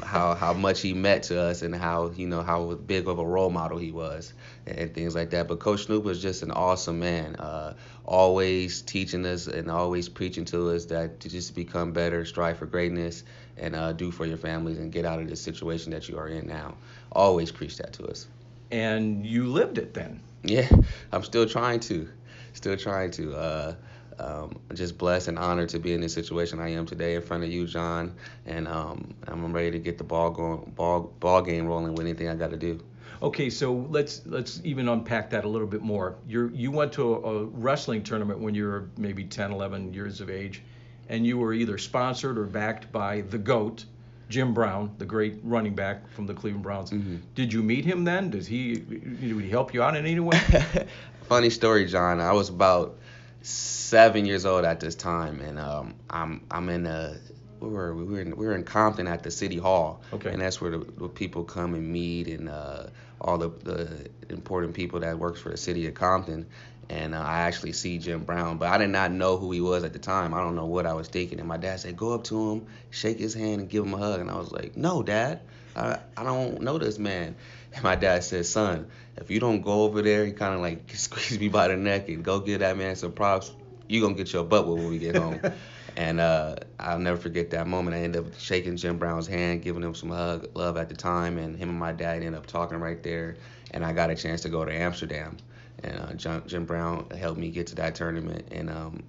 how 0.03 0.35
how 0.35 0.53
much 0.53 0.81
he 0.81 0.93
meant 0.93 1.23
to 1.23 1.39
us 1.39 1.61
and 1.61 1.73
how 1.73 2.11
you 2.11 2.27
know 2.27 2.41
how 2.41 2.73
big 2.73 3.07
of 3.07 3.19
a 3.19 3.25
role 3.25 3.49
model 3.49 3.77
he 3.77 3.91
was 3.91 4.33
and 4.67 4.93
things 4.93 5.15
like 5.15 5.31
that. 5.31 5.47
But 5.47 5.59
Coach 5.59 5.85
Snoop 5.85 6.03
was 6.03 6.21
just 6.21 6.43
an 6.43 6.51
awesome 6.51 6.99
man, 6.99 7.35
uh, 7.37 7.73
always 8.05 8.81
teaching 8.81 9.25
us 9.25 9.47
and 9.47 9.71
always 9.71 10.09
preaching 10.09 10.45
to 10.45 10.69
us 10.71 10.85
that 10.85 11.19
to 11.21 11.29
just 11.29 11.55
become 11.55 11.93
better, 11.93 12.25
strive 12.25 12.57
for 12.57 12.65
greatness, 12.65 13.23
and 13.57 13.75
uh, 13.75 13.93
do 13.93 14.11
for 14.11 14.25
your 14.25 14.37
families 14.37 14.77
and 14.77 14.91
get 14.91 15.05
out 15.05 15.19
of 15.19 15.29
this 15.29 15.41
situation 15.41 15.91
that 15.91 16.07
you 16.09 16.17
are 16.17 16.27
in 16.27 16.47
now. 16.47 16.75
Always 17.11 17.51
preach 17.51 17.77
that 17.77 17.93
to 17.93 18.05
us. 18.07 18.27
And 18.71 19.25
you 19.25 19.47
lived 19.47 19.77
it 19.77 19.93
then. 19.93 20.21
Yeah, 20.43 20.69
I'm 21.11 21.23
still 21.23 21.47
trying 21.47 21.79
to, 21.81 22.09
still 22.53 22.77
trying 22.77 23.11
to. 23.11 23.35
Uh, 23.35 23.75
um, 24.21 24.59
just 24.73 24.97
blessed 24.97 25.27
and 25.29 25.39
honored 25.39 25.69
to 25.69 25.79
be 25.79 25.93
in 25.93 26.01
this 26.01 26.13
situation 26.13 26.59
I 26.59 26.69
am 26.69 26.85
today 26.85 27.15
in 27.15 27.21
front 27.21 27.43
of 27.43 27.51
you, 27.51 27.65
John. 27.65 28.15
And 28.45 28.67
um, 28.67 29.13
I'm 29.27 29.51
ready 29.51 29.71
to 29.71 29.79
get 29.79 29.97
the 29.97 30.03
ball 30.03 30.29
going, 30.29 30.71
ball 30.75 31.11
ball 31.19 31.41
game 31.41 31.65
rolling 31.65 31.93
with 31.93 32.05
anything 32.05 32.29
I 32.29 32.35
got 32.35 32.51
to 32.51 32.57
do. 32.57 32.79
Okay, 33.21 33.49
so 33.49 33.85
let's 33.89 34.21
let's 34.25 34.61
even 34.63 34.87
unpack 34.89 35.29
that 35.31 35.45
a 35.45 35.47
little 35.47 35.67
bit 35.67 35.81
more. 35.81 36.15
You 36.27 36.51
you 36.53 36.71
went 36.71 36.91
to 36.93 37.15
a, 37.15 37.19
a, 37.19 37.45
wrestling 37.45 38.03
tournament 38.03 38.39
when 38.39 38.55
you 38.55 38.65
were 38.65 38.89
maybe 38.97 39.23
10, 39.23 39.51
11 39.51 39.93
years 39.93 40.21
of 40.21 40.29
age, 40.29 40.63
and 41.09 41.25
you 41.25 41.37
were 41.37 41.53
either 41.53 41.77
sponsored 41.77 42.37
or 42.37 42.45
backed 42.45 42.91
by 42.91 43.21
the 43.21 43.37
GOAT, 43.37 43.85
Jim 44.29 44.53
Brown, 44.55 44.95
the 44.97 45.05
great 45.05 45.39
running 45.43 45.75
back 45.75 46.09
from 46.11 46.25
the 46.25 46.33
Cleveland 46.33 46.63
Browns. 46.63 46.89
Mm-hmm. 46.89 47.17
Did 47.35 47.53
you 47.53 47.61
meet 47.61 47.85
him 47.85 48.03
then? 48.03 48.31
Did 48.31 48.47
he 48.47 48.75
did 48.75 49.39
he 49.39 49.49
help 49.49 49.73
you 49.73 49.83
out 49.83 49.95
in 49.95 50.05
any 50.05 50.19
way? 50.19 50.39
Funny 51.23 51.51
story, 51.51 51.85
John. 51.85 52.19
I 52.19 52.31
was 52.31 52.49
about 52.49 52.97
seven 53.41 54.25
years 54.25 54.45
old 54.45 54.65
at 54.65 54.79
this 54.79 54.95
time, 54.95 55.39
and 55.41 55.59
um, 55.59 55.95
I'm 56.09 56.45
I'm 56.51 56.69
in 56.69 56.85
a 56.85 57.17
we 57.61 57.69
were 57.69 57.95
we 57.95 58.03
were 58.03 58.21
in, 58.21 58.35
we 58.35 58.45
were 58.47 58.55
in 58.55 58.63
Compton 58.63 59.07
at 59.07 59.23
the 59.23 59.31
city 59.31 59.57
hall, 59.57 60.01
okay. 60.13 60.31
and 60.31 60.41
that's 60.41 60.59
where 60.59 60.71
the, 60.71 60.79
the 60.79 61.07
people 61.07 61.43
come 61.43 61.73
and 61.73 61.87
meet 61.87 62.27
and 62.27 62.49
uh, 62.49 62.87
all 63.21 63.37
the, 63.37 63.49
the 63.49 64.09
important 64.29 64.73
people 64.73 64.99
that 64.99 65.17
works 65.17 65.39
for 65.39 65.49
the 65.49 65.57
city 65.57 65.87
of 65.87 65.93
Compton. 65.93 66.47
And 66.89 67.15
uh, 67.15 67.21
I 67.21 67.41
actually 67.41 67.71
see 67.71 67.99
Jim 67.99 68.25
Brown, 68.25 68.57
but 68.57 68.67
I 68.67 68.77
did 68.77 68.89
not 68.89 69.11
know 69.11 69.37
who 69.37 69.51
he 69.51 69.61
was 69.61 69.85
at 69.85 69.93
the 69.93 69.99
time. 69.99 70.33
I 70.33 70.41
don't 70.41 70.55
know 70.55 70.65
what 70.65 70.85
I 70.85 70.93
was 70.93 71.07
thinking. 71.07 71.39
And 71.39 71.47
my 71.47 71.55
dad 71.55 71.79
said, 71.79 71.95
"Go 71.95 72.13
up 72.13 72.25
to 72.25 72.51
him, 72.51 72.67
shake 72.89 73.17
his 73.17 73.33
hand, 73.33 73.61
and 73.61 73.69
give 73.69 73.85
him 73.85 73.93
a 73.93 73.97
hug." 73.97 74.19
And 74.19 74.29
I 74.29 74.37
was 74.37 74.51
like, 74.51 74.75
"No, 74.75 75.01
Dad, 75.01 75.39
I 75.73 75.99
I 76.17 76.23
don't 76.23 76.61
know 76.61 76.77
this 76.77 76.99
man." 76.99 77.35
And 77.73 77.83
my 77.83 77.95
dad 77.95 78.23
said, 78.23 78.45
"Son, 78.45 78.87
if 79.17 79.31
you 79.31 79.39
don't 79.39 79.61
go 79.61 79.83
over 79.83 80.01
there, 80.01 80.25
he 80.25 80.31
kind 80.31 80.53
of 80.53 80.61
like 80.61 80.89
squeezed 80.93 81.39
me 81.39 81.49
by 81.49 81.67
the 81.67 81.77
neck 81.77 82.09
and 82.09 82.23
go 82.23 82.39
give 82.39 82.59
that 82.59 82.77
man 82.77 82.95
some 82.95 83.11
props. 83.11 83.53
You 83.87 84.01
gonna 84.01 84.15
get 84.15 84.31
your 84.33 84.43
butt 84.43 84.67
when 84.67 84.87
we 84.87 84.97
get 84.99 85.15
home." 85.15 85.41
And 85.97 86.19
uh, 86.19 86.55
I'll 86.79 86.99
never 86.99 87.17
forget 87.17 87.49
that 87.51 87.67
moment. 87.67 87.95
I 87.95 87.99
ended 87.99 88.25
up 88.25 88.39
shaking 88.39 88.77
Jim 88.77 88.97
Brown's 88.97 89.27
hand, 89.27 89.61
giving 89.61 89.83
him 89.83 89.93
some 89.93 90.09
hug, 90.09 90.47
love 90.53 90.77
at 90.77 90.89
the 90.89 90.95
time, 90.95 91.37
and 91.37 91.55
him 91.55 91.69
and 91.69 91.79
my 91.79 91.91
dad 91.91 92.17
ended 92.17 92.35
up 92.35 92.45
talking 92.45 92.79
right 92.79 93.01
there. 93.03 93.35
And 93.71 93.85
I 93.85 93.93
got 93.93 94.09
a 94.09 94.15
chance 94.15 94.41
to 94.41 94.49
go 94.49 94.63
to 94.63 94.73
Amsterdam, 94.73 95.37
and 95.83 95.99
uh, 95.99 96.13
Jim, 96.13 96.43
Jim 96.47 96.65
Brown 96.65 97.09
helped 97.17 97.39
me 97.39 97.49
get 97.49 97.67
to 97.67 97.75
that 97.75 97.95
tournament, 97.95 98.47
and 98.51 98.69
um, 98.69 99.03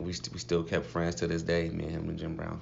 we 0.00 0.12
st- 0.12 0.32
we 0.32 0.38
still 0.38 0.62
kept 0.62 0.86
friends 0.86 1.16
to 1.16 1.26
this 1.26 1.42
day, 1.42 1.68
me 1.68 1.84
and 1.84 1.92
him 1.92 2.08
and 2.08 2.18
Jim 2.18 2.36
Brown. 2.36 2.60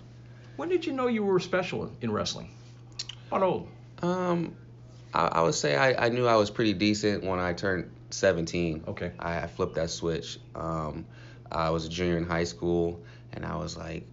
When 0.57 0.69
did 0.69 0.87
you 0.87 0.93
know 0.93 1.09
you 1.09 1.25
were 1.25 1.39
special 1.41 1.93
in 2.01 2.11
wrestling? 2.11 2.51
How 3.31 3.43
old? 3.43 3.69
Um, 4.03 4.55
I, 5.15 5.27
I 5.27 5.43
would 5.43 5.55
say 5.55 5.77
I, 5.77 6.07
I 6.07 6.09
knew 6.09 6.27
I 6.27 6.37
was 6.37 6.51
pretty 6.51 6.73
decent 6.73 7.25
when 7.25 7.39
I 7.39 7.53
turned 7.53 7.91
17. 8.11 8.85
Okay. 8.89 9.13
I, 9.19 9.41
I 9.41 9.47
flipped 9.47 9.75
that 9.77 9.91
switch. 9.91 10.39
Um, 10.55 11.07
I 11.51 11.71
was 11.71 11.87
a 11.87 11.89
junior 11.89 12.17
in 12.17 12.25
high 12.25 12.45
school 12.45 13.01
and 13.33 13.45
I 13.45 13.57
was 13.57 13.77
like, 13.77 14.05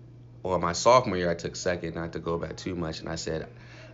well, 0.44 0.60
my 0.60 0.74
sophomore 0.74 1.18
year 1.18 1.32
I 1.32 1.36
took 1.36 1.56
second, 1.56 1.96
not 1.96 2.12
to 2.14 2.20
go 2.20 2.38
back 2.38 2.58
too 2.58 2.76
much, 2.76 3.00
and 3.00 3.08
I 3.08 3.16
said, 3.16 3.48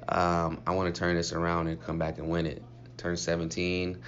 um, 0.10 0.62
I 0.66 0.72
want 0.72 0.94
to 0.94 1.00
turn 1.00 1.16
this 1.16 1.32
around 1.32 1.68
and 1.68 1.80
come 1.82 2.00
back 2.00 2.18
and 2.18 2.28
win 2.28 2.48
it. 2.48 2.64
Turned 2.98 3.20
17, 3.20 4.00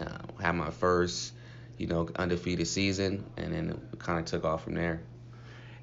uh, 0.00 0.18
had 0.40 0.52
my 0.52 0.70
first, 0.70 1.32
you 1.78 1.86
know, 1.86 2.08
undefeated 2.16 2.66
season, 2.66 3.24
and 3.36 3.54
then 3.54 3.80
it 3.92 3.98
kind 4.00 4.18
of 4.18 4.24
took 4.24 4.44
off 4.44 4.64
from 4.64 4.74
there. 4.74 5.00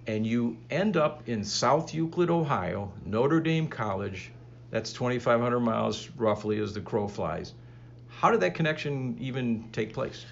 And 0.06 0.28
you 0.28 0.58
end 0.70 0.98
up 0.98 1.30
in 1.30 1.46
South 1.46 1.94
Euclid, 1.94 2.30
Ohio, 2.30 2.92
Notre 3.06 3.40
Dame 3.40 3.68
College. 3.68 4.32
That's 4.72 4.94
2,500 4.94 5.60
miles 5.60 6.10
roughly 6.16 6.60
as 6.60 6.74
the 6.74 6.80
crow 6.80 7.08
flies. 7.08 7.54
How 8.08 8.32
did 8.32 8.40
that 8.40 8.56
connection 8.56 9.18
even 9.20 9.70
take 9.74 9.94
place? 9.94 10.26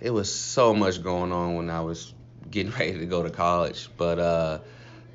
it 0.00 0.10
was 0.10 0.34
so 0.34 0.72
much 0.72 1.02
going 1.02 1.30
on 1.30 1.54
when 1.56 1.68
I 1.68 1.80
was 1.80 2.14
getting 2.50 2.72
ready 2.78 2.98
to 2.98 3.06
go 3.06 3.22
to 3.22 3.30
college. 3.30 3.88
But 3.98 4.18
uh, 4.18 4.58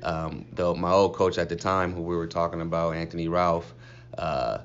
um, 0.02 0.46
my 0.56 0.92
old 0.92 1.14
coach 1.14 1.38
at 1.38 1.48
the 1.48 1.56
time, 1.56 1.92
who 1.92 2.02
we 2.02 2.16
were 2.16 2.28
talking 2.28 2.60
about, 2.60 2.94
Anthony 2.94 3.26
Ralph, 3.26 3.74
uh, 4.16 4.58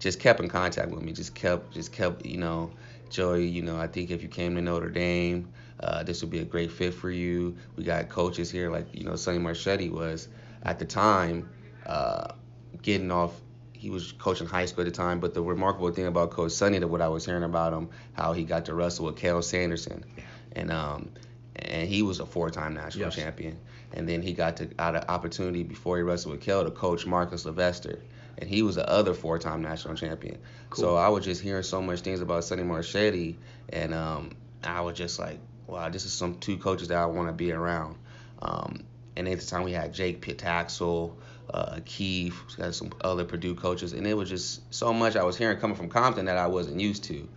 just 0.00 0.18
kept 0.18 0.40
in 0.40 0.48
contact 0.48 0.90
with 0.90 1.02
me. 1.02 1.12
Just 1.12 1.36
kept, 1.36 1.72
just 1.72 1.92
kept, 1.92 2.26
you 2.26 2.38
know, 2.38 2.72
Joey, 3.10 3.46
you 3.46 3.62
know, 3.62 3.76
I 3.76 3.86
think 3.86 4.10
if 4.10 4.22
you 4.22 4.28
came 4.28 4.56
to 4.56 4.62
Notre 4.62 4.90
Dame, 4.90 5.48
uh, 5.78 6.02
this 6.02 6.20
would 6.22 6.30
be 6.30 6.40
a 6.40 6.44
great 6.44 6.72
fit 6.72 6.94
for 6.94 7.10
you. 7.10 7.56
We 7.76 7.84
got 7.84 8.08
coaches 8.08 8.50
here 8.50 8.70
like, 8.70 8.86
you 8.92 9.04
know, 9.04 9.14
Sonny 9.14 9.38
Marchetti 9.38 9.90
was 9.90 10.28
at 10.64 10.78
the 10.78 10.84
time 10.84 11.48
uh, 11.86 12.34
getting 12.82 13.10
off. 13.10 13.32
He 13.72 13.90
was 13.90 14.12
coaching 14.12 14.46
high 14.46 14.66
school 14.66 14.82
at 14.82 14.84
the 14.84 14.96
time, 14.96 15.18
but 15.18 15.34
the 15.34 15.42
remarkable 15.42 15.90
thing 15.90 16.06
about 16.06 16.30
Coach 16.30 16.52
Sonny, 16.52 16.78
that 16.78 16.86
what 16.86 17.00
I 17.00 17.08
was 17.08 17.26
hearing 17.26 17.42
about 17.42 17.72
him, 17.72 17.88
how 18.12 18.32
he 18.32 18.44
got 18.44 18.66
to 18.66 18.74
wrestle 18.74 19.06
with 19.06 19.16
Cael 19.16 19.42
Sanderson, 19.42 20.04
and 20.52 20.70
um, 20.70 21.10
and 21.56 21.88
he 21.88 22.02
was 22.02 22.20
a 22.20 22.26
four-time 22.26 22.74
national 22.74 23.06
Yes. 23.06 23.16
champion. 23.16 23.58
And 23.94 24.08
then 24.08 24.22
he 24.22 24.32
got 24.32 24.56
to 24.58 24.66
got 24.66 24.94
an 24.94 25.04
opportunity 25.08 25.64
before 25.64 25.96
he 25.96 26.02
wrestled 26.02 26.36
with 26.36 26.44
Cael 26.44 26.64
to 26.64 26.70
coach 26.70 27.04
Marcus 27.06 27.44
LeVesseur, 27.44 27.98
and 28.38 28.48
he 28.48 28.62
was 28.62 28.76
the 28.76 28.88
other 28.88 29.14
four-time 29.14 29.60
national 29.62 29.96
champion. 29.96 30.38
So 30.74 30.96
I 30.96 31.08
was 31.08 31.24
just 31.24 31.42
hearing 31.42 31.62
so 31.64 31.82
much 31.82 32.00
things 32.00 32.20
about 32.20 32.44
Sonny 32.44 32.62
Marchetti, 32.62 33.36
and 33.70 33.92
um, 33.92 34.30
I 34.64 34.80
was 34.80 34.96
just 34.96 35.18
like, 35.18 35.40
wow, 35.66 35.88
this 35.90 36.04
is 36.06 36.12
some 36.12 36.38
two 36.38 36.56
coaches 36.56 36.88
that 36.88 36.98
I 36.98 37.06
want 37.06 37.28
to 37.28 37.32
be 37.32 37.52
around. 37.52 37.96
Um, 38.40 38.84
and 39.16 39.28
at 39.28 39.40
the 39.40 39.44
time 39.46 39.64
we 39.64 39.72
had 39.72 39.92
Jake 39.92 40.24
Pitaxel, 40.24 41.14
uh, 41.50 41.80
Keith, 41.84 42.34
got 42.56 42.74
some 42.74 42.90
other 43.02 43.24
Purdue 43.24 43.54
coaches, 43.54 43.92
and 43.92 44.06
it 44.06 44.14
was 44.14 44.28
just 44.28 44.62
so 44.72 44.92
much 44.92 45.16
I 45.16 45.24
was 45.24 45.36
hearing 45.36 45.58
coming 45.58 45.76
from 45.76 45.88
Compton 45.88 46.26
that 46.26 46.38
I 46.38 46.46
wasn't 46.46 46.80
used 46.80 47.04
to, 47.04 47.28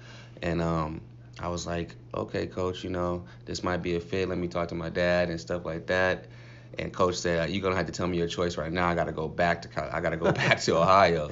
and 0.41 0.61
um, 0.61 1.01
I 1.39 1.49
was 1.49 1.65
like, 1.65 1.95
okay, 2.13 2.47
coach, 2.47 2.83
you 2.83 2.89
know, 2.89 3.25
this 3.45 3.63
might 3.63 3.77
be 3.77 3.95
a 3.95 3.99
fit. 3.99 4.29
Let 4.29 4.37
me 4.37 4.47
talk 4.47 4.69
to 4.69 4.75
my 4.75 4.89
dad 4.89 5.29
and 5.29 5.39
stuff 5.39 5.65
like 5.65 5.87
that. 5.87 6.25
And 6.77 6.93
coach 6.93 7.15
said, 7.15 7.49
you're 7.49 7.61
gonna 7.61 7.75
have 7.75 7.85
to 7.85 7.91
tell 7.91 8.07
me 8.07 8.17
your 8.17 8.27
choice 8.27 8.57
right 8.57 8.71
now. 8.71 8.87
I 8.87 8.95
gotta 8.95 9.11
go 9.11 9.27
back 9.27 9.61
to 9.63 9.95
I 9.95 10.01
gotta 10.01 10.17
go 10.17 10.31
back 10.31 10.59
to 10.61 10.77
Ohio, 10.77 11.31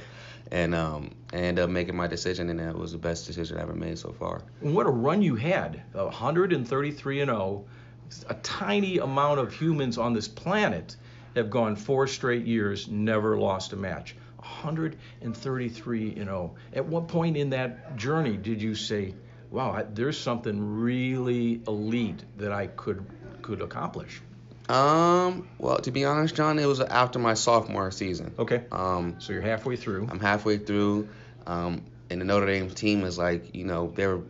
and 0.50 0.74
um, 0.74 1.14
I 1.32 1.36
ended 1.36 1.64
up 1.64 1.70
making 1.70 1.96
my 1.96 2.06
decision, 2.06 2.50
and 2.50 2.60
it 2.60 2.76
was 2.76 2.92
the 2.92 2.98
best 2.98 3.26
decision 3.26 3.58
I 3.58 3.62
ever 3.62 3.74
made 3.74 3.98
so 3.98 4.12
far. 4.12 4.42
What 4.60 4.86
a 4.86 4.90
run 4.90 5.22
you 5.22 5.36
had 5.36 5.82
133 5.92 7.20
and 7.20 7.30
0. 7.30 7.64
A 8.28 8.34
tiny 8.34 8.98
amount 8.98 9.40
of 9.40 9.52
humans 9.52 9.96
on 9.98 10.12
this 10.12 10.28
planet 10.28 10.96
have 11.34 11.50
gone 11.50 11.76
four 11.76 12.06
straight 12.06 12.46
years, 12.46 12.88
never 12.88 13.36
lost 13.38 13.72
a 13.72 13.76
match. 13.76 14.14
133 14.38 16.08
and 16.16 16.26
0. 16.26 16.54
At 16.72 16.86
what 16.86 17.08
point 17.08 17.36
in 17.36 17.50
that 17.50 17.96
journey 17.96 18.36
did 18.36 18.60
you 18.60 18.74
say, 18.74 19.14
"Wow, 19.50 19.72
I, 19.72 19.82
there's 19.82 20.18
something 20.20 20.80
really 20.80 21.62
elite 21.66 22.22
that 22.36 22.52
I 22.52 22.66
could 22.68 23.04
could 23.42 23.62
accomplish"? 23.62 24.20
Um, 24.68 25.48
well, 25.58 25.78
to 25.78 25.90
be 25.90 26.04
honest, 26.04 26.34
John, 26.34 26.58
it 26.58 26.66
was 26.66 26.80
after 26.80 27.18
my 27.18 27.34
sophomore 27.34 27.90
season. 27.90 28.34
Okay, 28.38 28.62
Um, 28.72 29.16
so 29.18 29.32
you're 29.34 29.42
halfway 29.42 29.76
through. 29.76 30.08
I'm 30.10 30.20
halfway 30.20 30.56
through, 30.56 31.08
um, 31.46 31.82
and 32.08 32.20
the 32.20 32.24
Notre 32.24 32.46
Dame 32.46 32.70
team 32.70 33.04
is 33.04 33.18
like, 33.18 33.54
you 33.54 33.64
know, 33.64 33.92
they 33.94 34.06
were 34.06 34.22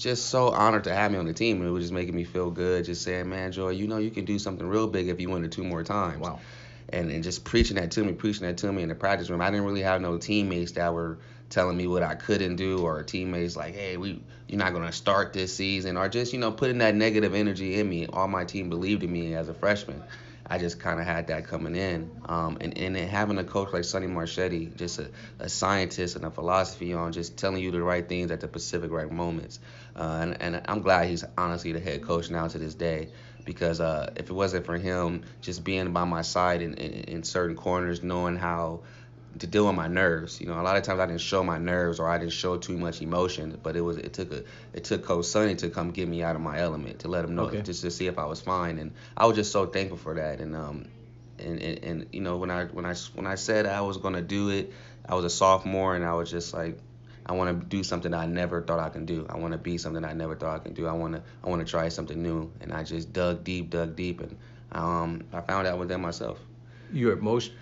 just 0.00 0.30
so 0.30 0.48
honored 0.48 0.84
to 0.84 0.94
have 0.94 1.12
me 1.12 1.18
on 1.18 1.26
the 1.26 1.32
team, 1.32 1.58
and 1.58 1.68
it 1.68 1.70
was 1.70 1.84
just 1.84 1.92
making 1.92 2.14
me 2.14 2.24
feel 2.24 2.50
good. 2.50 2.86
Just 2.86 3.02
saying, 3.02 3.28
man, 3.28 3.52
Joy, 3.52 3.70
you 3.70 3.86
know, 3.86 3.98
you 3.98 4.10
can 4.10 4.24
do 4.24 4.38
something 4.38 4.66
real 4.66 4.86
big 4.86 5.08
if 5.08 5.20
you 5.20 5.28
win 5.28 5.44
it 5.44 5.52
two 5.52 5.62
more 5.62 5.84
times. 5.84 6.20
Wow. 6.20 6.40
And 6.88 7.10
and 7.10 7.22
just 7.22 7.44
preaching 7.44 7.76
that 7.76 7.90
to 7.92 8.02
me, 8.02 8.12
preaching 8.12 8.46
that 8.46 8.56
to 8.58 8.72
me 8.72 8.82
in 8.82 8.88
the 8.88 8.94
practice 8.94 9.30
room. 9.30 9.40
I 9.40 9.50
didn't 9.50 9.66
really 9.66 9.82
have 9.82 10.00
no 10.00 10.18
teammates 10.18 10.72
that 10.72 10.92
were 10.92 11.18
telling 11.50 11.76
me 11.76 11.86
what 11.86 12.02
I 12.02 12.14
couldn't 12.14 12.56
do, 12.56 12.78
or 12.78 13.02
teammates 13.02 13.56
like, 13.56 13.74
hey, 13.74 13.96
we 13.96 14.20
you're 14.48 14.58
not 14.58 14.72
gonna 14.72 14.90
start 14.90 15.32
this 15.32 15.54
season, 15.54 15.96
or 15.96 16.08
just 16.08 16.32
you 16.32 16.38
know 16.38 16.50
putting 16.50 16.78
that 16.78 16.94
negative 16.94 17.34
energy 17.34 17.78
in 17.78 17.88
me. 17.88 18.06
All 18.06 18.26
my 18.26 18.44
team 18.44 18.70
believed 18.70 19.04
in 19.04 19.12
me 19.12 19.34
as 19.34 19.48
a 19.48 19.54
freshman. 19.54 20.02
I 20.50 20.58
just 20.58 20.80
kind 20.80 20.98
of 20.98 21.06
had 21.06 21.28
that 21.28 21.46
coming 21.46 21.76
in. 21.76 22.10
Um, 22.26 22.58
and, 22.60 22.76
and 22.76 22.96
having 22.96 23.38
a 23.38 23.44
coach 23.44 23.72
like 23.72 23.84
Sonny 23.84 24.08
Marchetti, 24.08 24.66
just 24.76 24.98
a, 24.98 25.08
a 25.38 25.48
scientist 25.48 26.16
and 26.16 26.24
a 26.24 26.30
philosophy 26.30 26.92
on 26.92 27.12
just 27.12 27.36
telling 27.36 27.62
you 27.62 27.70
the 27.70 27.80
right 27.80 28.06
things 28.06 28.32
at 28.32 28.40
the 28.40 28.48
specific 28.48 28.90
right 28.90 29.10
moments. 29.10 29.60
Uh, 29.94 30.18
and, 30.22 30.42
and 30.42 30.62
I'm 30.66 30.82
glad 30.82 31.08
he's 31.08 31.24
honestly 31.38 31.70
the 31.70 31.78
head 31.78 32.02
coach 32.02 32.30
now 32.30 32.48
to 32.48 32.58
this 32.58 32.74
day 32.74 33.10
because 33.44 33.80
uh, 33.80 34.12
if 34.16 34.28
it 34.28 34.32
wasn't 34.32 34.66
for 34.66 34.76
him 34.76 35.22
just 35.40 35.62
being 35.62 35.92
by 35.92 36.04
my 36.04 36.22
side 36.22 36.62
in, 36.62 36.74
in, 36.74 36.92
in 37.04 37.22
certain 37.22 37.56
corners, 37.56 38.02
knowing 38.02 38.36
how 38.36 38.80
to 39.38 39.46
deal 39.46 39.66
with 39.66 39.76
my 39.76 39.86
nerves. 39.88 40.40
You 40.40 40.48
know, 40.48 40.60
a 40.60 40.62
lot 40.62 40.76
of 40.76 40.82
times 40.82 41.00
I 41.00 41.06
didn't 41.06 41.20
show 41.20 41.42
my 41.42 41.58
nerves 41.58 42.00
or 42.00 42.08
I 42.08 42.18
didn't 42.18 42.32
show 42.32 42.56
too 42.58 42.76
much 42.76 43.00
emotion, 43.00 43.58
but 43.62 43.76
it 43.76 43.80
was 43.80 43.96
it 43.96 44.12
took 44.12 44.32
a 44.32 44.42
it 44.74 44.84
took 44.84 45.04
Coach 45.04 45.26
Sonny 45.26 45.54
to 45.56 45.70
come 45.70 45.90
get 45.90 46.08
me 46.08 46.22
out 46.22 46.34
of 46.36 46.42
my 46.42 46.58
element 46.58 47.00
to 47.00 47.08
let 47.08 47.24
him 47.24 47.34
know 47.36 47.44
Okay. 47.44 47.62
just 47.62 47.82
to 47.82 47.90
see 47.90 48.06
if 48.06 48.18
I 48.18 48.24
was 48.24 48.40
fine, 48.40 48.78
and 48.78 48.92
I 49.16 49.26
was 49.26 49.36
just 49.36 49.52
so 49.52 49.66
thankful 49.66 49.98
for 49.98 50.14
that. 50.14 50.40
And 50.40 50.54
um, 50.56 50.86
and, 51.38 51.60
and, 51.60 51.84
and 51.84 52.06
you 52.12 52.20
know 52.20 52.36
when 52.36 52.50
I 52.50 52.64
when 52.66 52.84
I 52.84 52.94
when 53.14 53.26
I 53.26 53.36
said 53.36 53.66
I 53.66 53.80
was 53.82 53.96
gonna 53.98 54.22
do 54.22 54.50
it, 54.50 54.72
I 55.08 55.14
was 55.14 55.24
a 55.24 55.30
sophomore 55.30 55.94
and 55.96 56.04
I 56.04 56.14
was 56.14 56.30
just 56.30 56.52
like. 56.54 56.78
I 57.26 57.32
want 57.34 57.60
to 57.60 57.66
do 57.66 57.84
something 57.84 58.12
I 58.12 58.26
never 58.26 58.60
thought 58.60 58.80
I 58.80 58.88
can 58.88 59.04
do. 59.06 59.24
I 59.28 59.36
want 59.36 59.52
to 59.52 59.58
be 59.58 59.78
something 59.78 60.04
I 60.04 60.14
never 60.14 60.34
thought 60.34 60.58
I 60.58 60.64
can 60.64 60.72
do. 60.74 60.88
I 60.88 60.92
want 60.92 61.14
to 61.14 61.22
I 61.44 61.48
want 61.48 61.64
to 61.64 61.70
try 61.70 61.88
something 61.88 62.20
new, 62.20 62.50
and 62.60 62.72
I 62.72 62.82
just 62.82 63.12
dug 63.12 63.44
deep, 63.44 63.70
dug 63.70 63.94
deep, 63.94 64.20
and 64.20 64.36
um, 64.72 65.22
I 65.32 65.40
found 65.42 65.68
out 65.68 65.78
within 65.78 66.00
myself. 66.00 66.40
You're 66.92 67.14
most. 67.16 67.52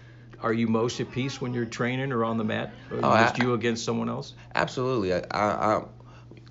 Are 0.43 0.53
you 0.53 0.69
most 0.69 1.01
at 1.01 1.11
peace 1.11 1.41
when 1.41 1.53
you're 1.53 1.65
training 1.67 2.13
or 2.13 2.25
on 2.25 2.39
the 2.39 2.45
mat? 2.45 2.73
Or 2.91 2.99
Oh, 3.03 3.17
just 3.17 3.39
I- 3.39 3.43
you 3.43 3.55
against 3.55 3.85
someone 3.85 4.09
else? 4.09 4.35
Absolutely. 4.55 5.13
I, 5.15 5.21
I, 5.33 5.85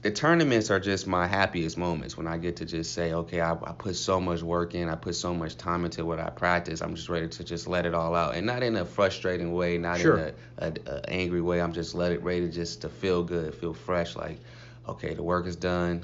the 0.02 0.12
tournaments 0.12 0.70
are 0.70 0.80
just 0.80 1.08
my 1.08 1.26
happiest 1.26 1.78
moments 1.78 2.18
when 2.18 2.28
I 2.28 2.38
get 2.38 2.58
to 2.58 2.66
just 2.66 2.94
say, 2.94 3.14
okay, 3.14 3.42
I, 3.42 3.54
I 3.54 3.72
put 3.78 3.96
so 3.96 4.20
much 4.20 4.42
work 4.42 4.76
in, 4.76 4.90
I 4.90 4.96
put 4.96 5.16
so 5.16 5.34
much 5.34 5.58
time 5.58 5.86
into 5.86 6.06
what 6.06 6.20
I 6.20 6.30
practice. 6.30 6.82
I'm 6.82 6.96
just 6.96 7.10
ready 7.10 7.28
to 7.30 7.44
just 7.44 7.68
let 7.68 7.86
it 7.86 7.94
all 7.94 8.14
out, 8.14 8.36
and 8.36 8.46
not 8.46 8.62
in 8.62 8.76
a 8.76 8.86
frustrating 8.86 9.54
way, 9.54 9.78
not 9.78 10.00
Sure. 10.00 10.18
in 10.18 10.34
a, 10.60 10.68
a, 10.68 10.74
a 10.98 11.10
angry 11.10 11.42
way. 11.42 11.62
I'm 11.62 11.74
just 11.74 11.96
let 11.96 12.12
it 12.12 12.22
ready 12.24 12.42
to 12.42 12.52
just 12.52 12.82
to 12.82 12.90
feel 12.90 13.24
good, 13.24 13.56
feel 13.56 13.74
fresh. 13.74 14.16
Like, 14.16 14.40
okay, 14.88 15.14
the 15.14 15.24
work 15.24 15.48
is 15.48 15.56
done. 15.56 16.04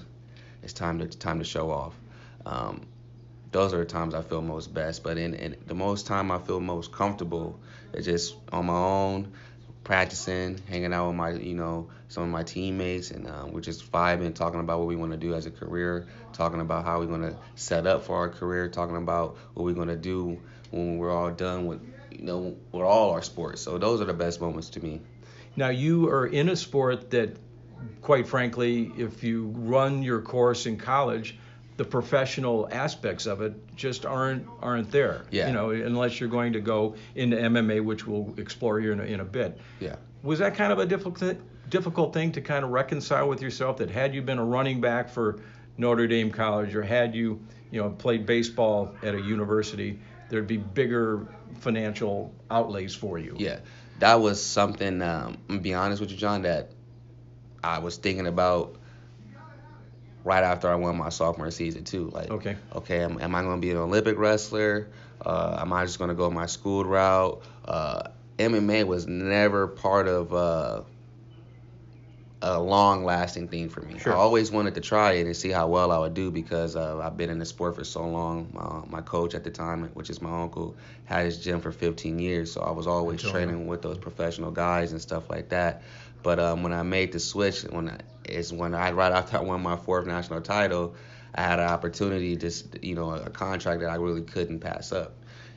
It's 0.63 0.73
time 0.73 0.99
to 0.99 1.07
time 1.07 1.39
to 1.39 1.45
show 1.45 1.69
off. 1.69 1.93
Um, 2.45 2.87
those 3.53 3.73
are 3.73 3.77
the 3.77 3.85
times 3.85 4.13
I 4.13 4.21
feel 4.21 4.41
most 4.41 4.73
best. 4.73 5.03
But 5.03 5.17
in, 5.17 5.33
in 5.35 5.55
the 5.65 5.75
most 5.75 6.07
time 6.07 6.31
I 6.31 6.39
feel 6.39 6.59
most 6.59 6.91
comfortable 6.91 7.59
is 7.93 8.05
just 8.05 8.35
on 8.51 8.65
my 8.65 8.73
own, 8.73 9.31
practicing, 9.83 10.59
hanging 10.69 10.93
out 10.93 11.07
with 11.07 11.15
my, 11.15 11.31
you 11.31 11.53
know, 11.53 11.89
some 12.07 12.23
of 12.23 12.29
my 12.29 12.43
teammates, 12.43 13.11
and 13.11 13.27
um, 13.27 13.51
we're 13.51 13.61
just 13.61 13.91
vibing, 13.91 14.33
talking 14.33 14.59
about 14.59 14.79
what 14.79 14.87
we 14.87 14.95
want 14.95 15.11
to 15.11 15.17
do 15.17 15.33
as 15.33 15.45
a 15.45 15.51
career, 15.51 16.07
talking 16.31 16.61
about 16.61 16.85
how 16.85 16.99
we're 16.99 17.07
going 17.07 17.21
to 17.21 17.35
set 17.55 17.87
up 17.87 18.03
for 18.05 18.15
our 18.15 18.29
career, 18.29 18.69
talking 18.69 18.95
about 18.95 19.37
what 19.53 19.63
we're 19.63 19.73
going 19.73 19.87
to 19.87 19.95
do 19.95 20.39
when 20.71 20.97
we're 20.97 21.11
all 21.11 21.31
done 21.31 21.65
with, 21.65 21.81
you 22.11 22.23
know, 22.23 22.55
with 22.71 22.83
all 22.83 23.11
our 23.11 23.21
sports. 23.21 23.61
So 23.61 23.77
those 23.77 24.01
are 24.01 24.05
the 24.05 24.13
best 24.13 24.39
moments 24.39 24.69
to 24.71 24.83
me. 24.83 25.01
Now 25.55 25.69
you 25.69 26.09
are 26.09 26.25
in 26.25 26.49
a 26.49 26.55
sport 26.55 27.11
that, 27.11 27.35
quite 28.01 28.27
frankly, 28.27 28.91
if 28.97 29.23
you 29.23 29.47
run 29.55 30.01
your 30.01 30.21
course 30.21 30.65
in 30.65 30.77
college, 30.77 31.37
the 31.77 31.85
professional 31.85 32.67
aspects 32.71 33.25
of 33.25 33.41
it 33.41 33.53
just 33.75 34.05
aren't 34.05 34.47
aren't 34.61 34.91
there. 34.91 35.25
Yeah. 35.31 35.47
You 35.47 35.53
know, 35.53 35.71
unless 35.71 36.19
you're 36.19 36.29
going 36.29 36.53
to 36.53 36.59
go 36.59 36.95
into 37.15 37.37
MMA, 37.37 37.83
which 37.83 38.05
we'll 38.05 38.33
explore 38.37 38.79
here 38.79 38.93
in 38.93 38.99
a, 38.99 39.03
in 39.03 39.19
a 39.19 39.25
bit. 39.25 39.59
Yeah. 39.79 39.95
Was 40.21 40.39
that 40.39 40.55
kind 40.55 40.71
of 40.71 40.79
a 40.79 40.85
difficult 40.85 41.37
difficult 41.69 42.13
thing 42.13 42.31
to 42.33 42.41
kind 42.41 42.63
of 42.63 42.71
reconcile 42.71 43.27
with 43.27 43.41
yourself? 43.41 43.77
That 43.77 43.89
had 43.89 44.13
you 44.13 44.21
been 44.21 44.39
a 44.39 44.45
running 44.45 44.81
back 44.81 45.09
for 45.09 45.39
Notre 45.77 46.07
Dame 46.07 46.31
College, 46.31 46.75
or 46.75 46.83
had 46.83 47.15
you 47.15 47.41
you 47.71 47.81
know 47.81 47.89
played 47.89 48.25
baseball 48.25 48.95
at 49.01 49.15
a 49.15 49.21
university, 49.21 49.99
there'd 50.29 50.47
be 50.47 50.57
bigger 50.57 51.27
financial 51.59 52.33
outlays 52.51 52.93
for 52.93 53.17
you. 53.17 53.35
Yeah, 53.39 53.59
that 53.99 54.15
was 54.15 54.43
something. 54.43 55.01
Um, 55.01 55.37
I'm 55.49 55.55
gonna 55.55 55.61
be 55.61 55.73
honest 55.73 55.99
with 55.99 56.11
you, 56.11 56.17
John, 56.17 56.43
that 56.43 56.71
I 57.63 57.79
was 57.79 57.97
thinking 57.97 58.27
about 58.27 58.75
right 60.23 60.43
after 60.43 60.69
I 60.69 60.75
won 60.75 60.97
my 60.97 61.09
sophomore 61.09 61.51
season 61.51 61.83
too. 61.83 62.09
Like, 62.09 62.31
Okay. 62.31 62.57
okay, 62.75 63.03
am, 63.03 63.19
am 63.19 63.35
I 63.35 63.41
gonna 63.41 63.61
be 63.61 63.71
an 63.71 63.77
Olympic 63.77 64.17
wrestler? 64.17 64.87
Uh, 65.25 65.57
am 65.59 65.71
I 65.73 65.85
just 65.85 65.99
gonna 65.99 66.13
go 66.15 66.29
my 66.29 66.45
school 66.45 66.83
route? 66.85 67.41
Uh, 67.65 68.03
MMA 68.39 68.85
was 68.85 69.07
never 69.07 69.67
part 69.67 70.07
of 70.07 70.33
uh, 70.33 70.81
a 72.41 72.59
long-lasting 72.59 73.47
thing 73.47 73.69
for 73.69 73.81
me. 73.81 73.97
Sure. 73.99 74.11
I 74.11 74.17
always 74.17 74.51
wanted 74.51 74.75
to 74.75 74.81
try 74.81 75.13
it 75.13 75.25
and 75.25 75.35
see 75.35 75.49
how 75.49 75.67
well 75.67 75.91
I 75.91 75.99
would 75.99 76.13
do 76.13 76.29
because 76.29 76.75
uh, 76.75 76.99
I've 76.99 77.15
been 77.15 77.29
in 77.29 77.39
the 77.39 77.45
sport 77.45 77.75
for 77.75 77.85
so 77.85 78.05
long. 78.05 78.49
My, 78.51 78.97
my 78.97 79.01
coach 79.01 79.33
at 79.33 79.45
the 79.45 79.49
time, 79.49 79.85
which 79.93 80.09
is 80.09 80.21
my 80.21 80.41
uncle, 80.41 80.75
had 81.05 81.25
his 81.25 81.37
gym 81.37 81.61
for 81.61 81.71
15 81.71 82.19
years, 82.19 82.51
so 82.51 82.61
I 82.61 82.71
was 82.71 82.85
always 82.85 83.21
training 83.21 83.67
with 83.67 83.81
those 83.81 83.97
professional 83.97 84.51
guys 84.51 84.91
and 84.91 85.01
stuff 85.01 85.29
like 85.29 85.49
that. 85.49 85.83
But 86.21 86.39
um, 86.39 86.63
when 86.63 86.73
I 86.73 86.83
made 86.83 87.13
the 87.13 87.19
switch, 87.19 87.61
when 87.63 87.89
I, 87.89 87.97
is 88.33 88.51
when 88.51 88.73
I 88.73 88.91
right 88.91 89.11
after 89.11 89.37
I 89.37 89.41
won 89.41 89.61
my 89.61 89.77
fourth 89.77 90.05
national 90.05 90.41
title, 90.41 90.95
I 91.35 91.41
had 91.41 91.59
an 91.59 91.67
opportunity, 91.69 92.35
just 92.35 92.83
you 92.83 92.95
know, 92.95 93.11
a 93.11 93.29
contract 93.29 93.81
that 93.81 93.89
I 93.89 93.95
really 93.95 94.21
couldn't 94.21 94.59
pass 94.59 94.91
up. 94.91 95.13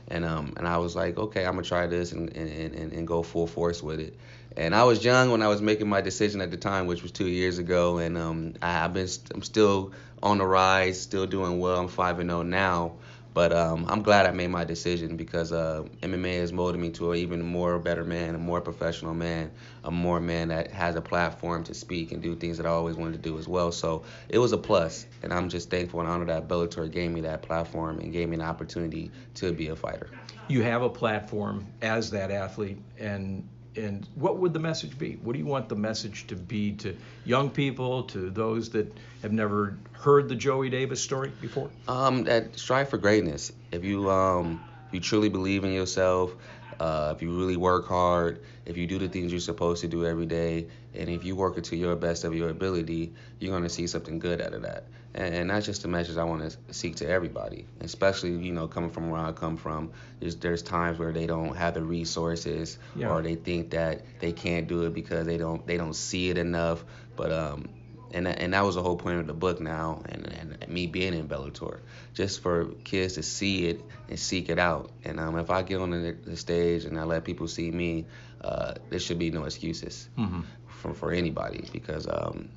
And 0.07 0.23
um 0.23 0.53
and 0.57 0.67
I 0.67 0.77
was 0.77 0.95
like, 0.95 1.17
okay, 1.17 1.45
I'm 1.45 1.53
gonna 1.53 1.63
try 1.63 1.87
this 1.87 2.11
and 2.11 2.35
and, 2.35 2.73
and, 2.73 2.93
and 2.93 3.07
go 3.07 3.23
full 3.23 3.47
force 3.47 3.83
with 3.83 3.99
it. 3.99 4.17
And 4.55 4.73
I 4.73 4.85
was 4.85 5.03
young 5.03 5.31
when 5.31 5.41
I 5.41 5.47
was 5.49 5.61
making 5.61 5.87
my 5.87 6.01
decision 6.01 6.41
at 6.41 6.49
the 6.49 6.57
time, 6.57 6.87
which 6.87 7.03
was 7.03 7.11
two 7.11 7.27
years 7.27 7.57
ago. 7.57 7.97
And 7.97 8.17
um 8.17 8.53
I, 8.61 8.85
I've 8.85 8.93
been 8.93 9.09
I'm 9.33 9.43
still 9.43 9.91
on 10.23 10.37
the 10.39 10.45
rise, 10.45 10.99
still 10.99 11.27
doing 11.27 11.59
well. 11.59 11.79
I'm 11.79 11.87
five 11.87 12.19
and 12.19 12.29
zero 12.29 12.41
now. 12.41 12.93
But 13.37 13.53
um, 13.53 13.85
I'm 13.87 14.01
glad 14.01 14.25
I 14.25 14.31
made 14.31 14.47
my 14.47 14.63
decision 14.63 15.15
because 15.15 15.51
uh, 15.51 15.83
MMA 16.01 16.39
has 16.39 16.51
molded 16.51 16.81
me 16.81 16.89
to 16.93 17.11
an 17.11 17.19
even 17.19 17.43
more 17.43 17.77
better 17.77 18.03
man, 18.03 18.33
a 18.33 18.39
more 18.39 18.61
professional 18.61 19.13
man, 19.13 19.51
a 19.83 19.91
more 19.91 20.19
man 20.19 20.47
that 20.47 20.71
has 20.71 20.95
a 20.95 21.01
platform 21.01 21.63
to 21.65 21.75
speak 21.75 22.11
and 22.11 22.19
do 22.19 22.35
things 22.35 22.57
that 22.57 22.65
I 22.65 22.69
always 22.69 22.95
wanted 22.95 23.11
to 23.11 23.19
do 23.19 23.37
as 23.37 23.47
well. 23.47 23.71
So 23.71 24.01
it 24.27 24.39
was 24.39 24.53
a 24.53 24.57
plus, 24.57 25.05
and 25.21 25.31
I'm 25.31 25.49
just 25.49 25.69
thankful 25.69 25.99
and 25.99 26.09
honored 26.09 26.29
that 26.29 26.47
Bellator 26.47 26.91
gave 26.91 27.11
me 27.11 27.21
that 27.21 27.43
platform 27.43 27.99
and 27.99 28.11
gave 28.11 28.27
me 28.27 28.37
an 28.37 28.41
opportunity 28.41 29.11
to 29.35 29.53
be 29.53 29.67
a 29.67 29.75
fighter. 29.75 30.09
You 30.47 30.63
have 30.63 30.81
a 30.81 30.89
platform 30.89 31.67
as 31.83 32.09
that 32.09 32.31
athlete, 32.31 32.79
and 32.97 33.47
and 33.77 34.07
what 34.15 34.37
would 34.39 34.53
the 34.53 34.59
message 34.59 34.97
be? 34.97 35.13
What 35.21 35.33
do 35.33 35.39
you 35.39 35.45
want 35.45 35.69
the 35.69 35.75
message 35.75 36.27
to 36.27 36.35
be 36.35 36.73
to 36.73 36.95
young 37.25 37.49
people, 37.49 38.03
to 38.03 38.29
those 38.29 38.69
that 38.71 38.91
have 39.21 39.31
never 39.31 39.77
heard 39.91 40.27
the 40.27 40.35
Joey 40.35 40.69
Davis 40.69 41.01
story 41.01 41.31
before? 41.39 41.69
Um, 41.87 42.23
that 42.23 42.57
strive 42.57 42.89
for 42.89 42.97
greatness. 42.97 43.51
If 43.71 43.83
you 43.83 44.09
um, 44.09 44.63
you 44.91 44.99
truly 44.99 45.29
believe 45.29 45.63
in 45.63 45.71
yourself, 45.71 46.33
uh, 46.79 47.13
if 47.15 47.21
you 47.21 47.37
really 47.37 47.57
work 47.57 47.87
hard, 47.87 48.41
if 48.65 48.77
you 48.77 48.87
do 48.87 48.99
the 48.99 49.07
things 49.07 49.31
you're 49.31 49.39
supposed 49.39 49.81
to 49.81 49.87
do 49.87 50.05
every 50.05 50.25
day, 50.25 50.67
and 50.93 51.09
if 51.09 51.23
you 51.23 51.35
work 51.35 51.57
it 51.57 51.63
to 51.65 51.75
your 51.75 51.95
best 51.95 52.23
of 52.23 52.35
your 52.35 52.49
ability, 52.49 53.13
you're 53.39 53.53
gonna 53.53 53.69
see 53.69 53.87
something 53.87 54.19
good 54.19 54.41
out 54.41 54.53
of 54.53 54.61
that. 54.63 54.85
And, 55.13 55.33
and 55.33 55.49
that's 55.49 55.65
just 55.65 55.83
a 55.85 55.87
message 55.87 56.17
I 56.17 56.23
want 56.23 56.49
to 56.49 56.73
seek 56.73 56.95
to 56.97 57.07
everybody, 57.07 57.65
especially 57.81 58.31
you 58.31 58.51
know 58.51 58.67
coming 58.67 58.91
from 58.91 59.09
where 59.09 59.21
I 59.21 59.31
come 59.31 59.57
from. 59.57 59.91
There's 60.19 60.35
there's 60.35 60.61
times 60.61 60.99
where 60.99 61.11
they 61.11 61.25
don't 61.25 61.55
have 61.55 61.73
the 61.73 61.83
resources, 61.83 62.77
yeah. 62.95 63.09
or 63.09 63.21
they 63.21 63.35
think 63.35 63.71
that 63.71 64.01
they 64.19 64.31
can't 64.31 64.67
do 64.67 64.83
it 64.83 64.93
because 64.93 65.25
they 65.25 65.37
don't 65.37 65.65
they 65.65 65.77
don't 65.77 65.95
see 65.95 66.29
it 66.29 66.37
enough. 66.37 66.83
But 67.15 67.31
um, 67.31 67.69
and 68.13 68.25
that, 68.25 68.39
and 68.39 68.53
that 68.53 68.63
was 68.63 68.75
the 68.75 68.83
whole 68.83 68.95
point 68.95 69.19
of 69.19 69.27
the 69.27 69.33
book 69.33 69.59
now, 69.59 70.01
and, 70.07 70.27
and 70.27 70.67
me 70.67 70.87
being 70.87 71.13
in 71.13 71.27
Bellator, 71.27 71.79
just 72.13 72.41
for 72.41 72.65
kids 72.83 73.15
to 73.15 73.23
see 73.23 73.65
it 73.65 73.81
and 74.09 74.19
seek 74.19 74.49
it 74.49 74.59
out. 74.59 74.91
And 75.03 75.19
um, 75.19 75.37
if 75.37 75.49
I 75.49 75.63
get 75.63 75.81
on 75.81 75.91
the, 75.91 76.15
the, 76.23 76.37
stage 76.37 76.85
and 76.85 76.99
I 76.99 77.03
let 77.03 77.23
people 77.25 77.47
see 77.47 77.69
me, 77.69 78.05
uh, 78.41 78.75
there 78.89 78.99
should 78.99 79.19
be 79.19 79.31
no 79.31 79.43
excuses 79.43 80.07
mm-hmm. 80.17 80.41
for 80.67 80.93
for 80.93 81.11
anybody 81.11 81.67
because 81.73 82.07
um, 82.07 82.49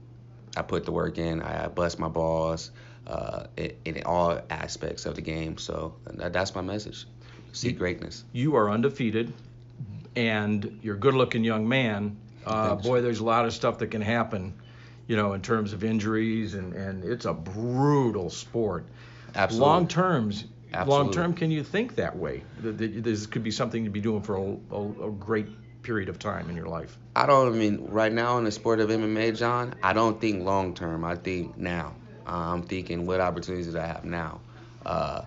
I 0.57 0.63
put 0.63 0.85
the 0.85 0.93
work 0.93 1.19
in, 1.19 1.43
I, 1.43 1.69
bust 1.69 1.99
my 1.99 2.09
balls 2.09 2.71
uh, 3.07 3.45
in, 3.57 3.77
in, 3.85 4.03
all 4.05 4.41
aspects 4.51 5.07
of 5.07 5.17
the 5.17 5.23
game. 5.23 5.59
So 5.59 5.95
that, 6.05 6.33
that's 6.33 6.55
my 6.55 6.63
message: 6.63 7.07
seek 7.53 7.79
greatness. 7.79 8.25
You 8.33 8.57
are 8.57 8.71
undefeated, 8.71 9.33
and 10.15 10.79
you're 10.83 10.97
a 10.97 10.99
good-looking 10.99 11.45
young 11.45 11.69
man. 11.69 12.17
Uh, 12.47 12.75
boy, 12.77 13.03
there's 13.03 13.21
a 13.21 13.25
lot 13.25 13.45
of 13.45 13.53
stuff 13.53 13.79
that 13.79 13.89
can 13.89 14.01
happen 14.01 14.55
you 15.11 15.17
know, 15.17 15.33
in 15.33 15.43
terms 15.43 15.73
of 15.73 15.83
injuries, 15.83 16.55
and, 16.55 16.73
and 16.73 17.03
it's 17.05 17.25
a 17.25 17.35
brutal 17.35 18.31
sport. 18.31 18.87
Absolutely. 19.35 19.69
Long 19.69 19.89
terms, 19.89 20.45
long 20.87 21.11
term, 21.11 21.35
can 21.35 21.51
you 21.51 21.65
think 21.65 21.97
that 21.97 22.17
way? 22.17 22.45
This 22.61 23.27
could 23.27 23.43
be 23.43 23.51
something 23.51 23.83
to 23.83 23.91
be 23.91 24.01
doing 24.01 24.23
for 24.23 24.37
a, 24.37 24.57
a, 24.73 25.09
a 25.09 25.11
great 25.11 25.49
period 25.83 26.09
of 26.09 26.21
time 26.21 26.49
in 26.49 26.55
your 26.55 26.69
life. 26.69 26.97
I 27.17 27.27
don't 27.27 27.53
I 27.53 27.57
mean 27.57 27.87
right 27.89 28.13
now 28.13 28.39
in 28.39 28.45
the 28.45 28.53
sport 28.53 28.79
of 28.79 28.89
MMA, 28.89 29.37
John. 29.37 29.75
I 29.83 29.95
don't 29.95 30.21
think 30.21 30.45
long 30.45 30.75
term. 30.75 31.05
I 31.05 31.17
think 31.17 31.57
now. 31.57 31.97
Uh, 32.25 32.53
I'm 32.55 32.63
thinking 32.63 33.05
what 33.05 33.21
opportunities 33.21 33.75
I 33.75 33.87
have 33.87 34.05
now. 34.05 34.41
Uh, 34.87 35.23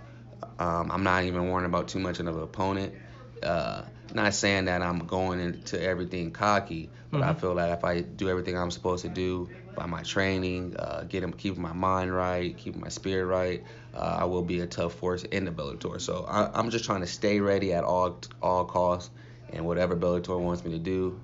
um, 0.60 0.92
I'm 0.92 1.04
not 1.04 1.25
even 1.25 1.50
worrying 1.50 1.66
about 1.66 1.90
too 1.90 2.00
much 2.00 2.22
of 2.22 2.28
an 2.28 2.42
opponent. 2.42 2.94
Uh, 3.42 3.82
not 4.14 4.34
saying 4.34 4.66
that 4.66 4.82
I'm 4.82 5.00
going 5.00 5.40
into 5.40 5.82
everything 5.82 6.32
cocky, 6.32 6.90
but 7.12 7.22
mm-hmm. 7.22 7.30
I 7.30 7.34
feel 7.34 7.56
that 7.56 7.78
if 7.78 7.84
I 7.84 8.02
do 8.02 8.30
everything 8.30 8.58
I'm 8.58 8.72
supposed 8.72 9.04
to 9.04 9.10
do 9.10 9.50
by 9.76 9.86
my 9.86 10.04
training, 10.04 10.76
uh, 10.78 11.06
getting 11.08 11.32
keeping 11.32 11.62
my 11.62 11.74
mind 11.74 12.14
right, 12.14 12.56
keeping 12.58 12.82
my 12.82 12.90
spirit 12.90 13.26
right, 13.26 13.64
uh, 13.96 14.18
I 14.20 14.26
will 14.26 14.44
be 14.44 14.60
a 14.60 14.68
tough 14.68 14.94
force 14.96 15.24
in 15.24 15.46
the 15.46 15.52
Bellator. 15.52 16.00
So 16.00 16.26
I, 16.28 16.60
am 16.60 16.70
just 16.70 16.86
trying 16.86 17.02
to 17.02 17.08
stay 17.08 17.40
ready 17.40 17.74
at 17.74 17.84
all 17.84 18.20
all 18.42 18.66
costs, 18.66 19.10
and 19.52 19.66
whatever 19.66 19.96
Bellator 19.96 20.40
wants 20.40 20.64
me 20.64 20.72
to 20.72 20.80
do, 20.80 21.20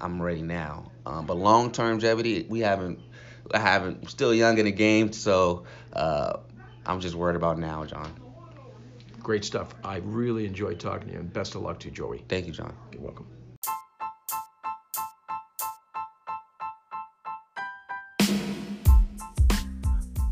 I'm 0.00 0.20
ready 0.20 0.42
now. 0.42 0.90
Um, 1.06 1.26
but 1.26 1.36
long-term 1.36 1.90
longevity, 1.90 2.46
we 2.48 2.60
haven't, 2.60 3.00
I 3.52 3.58
haven't, 3.58 4.08
still 4.10 4.34
young 4.34 4.58
in 4.58 4.66
the 4.66 4.72
game, 4.72 5.12
so 5.12 5.64
uh, 5.92 6.38
I'm 6.86 7.00
just 7.00 7.14
worried 7.14 7.36
about 7.36 7.58
now, 7.58 7.84
John. 7.84 8.12
Great 9.22 9.44
stuff. 9.44 9.74
I 9.84 9.98
really 9.98 10.46
enjoyed 10.46 10.80
talking 10.80 11.06
to 11.08 11.14
you, 11.14 11.20
and 11.20 11.32
best 11.32 11.54
of 11.54 11.62
luck 11.62 11.78
to 11.80 11.88
you, 11.88 11.94
Joey. 11.94 12.24
Thank 12.28 12.46
you, 12.46 12.52
John. 12.52 12.74
You're 12.92 13.02
welcome. 13.02 13.26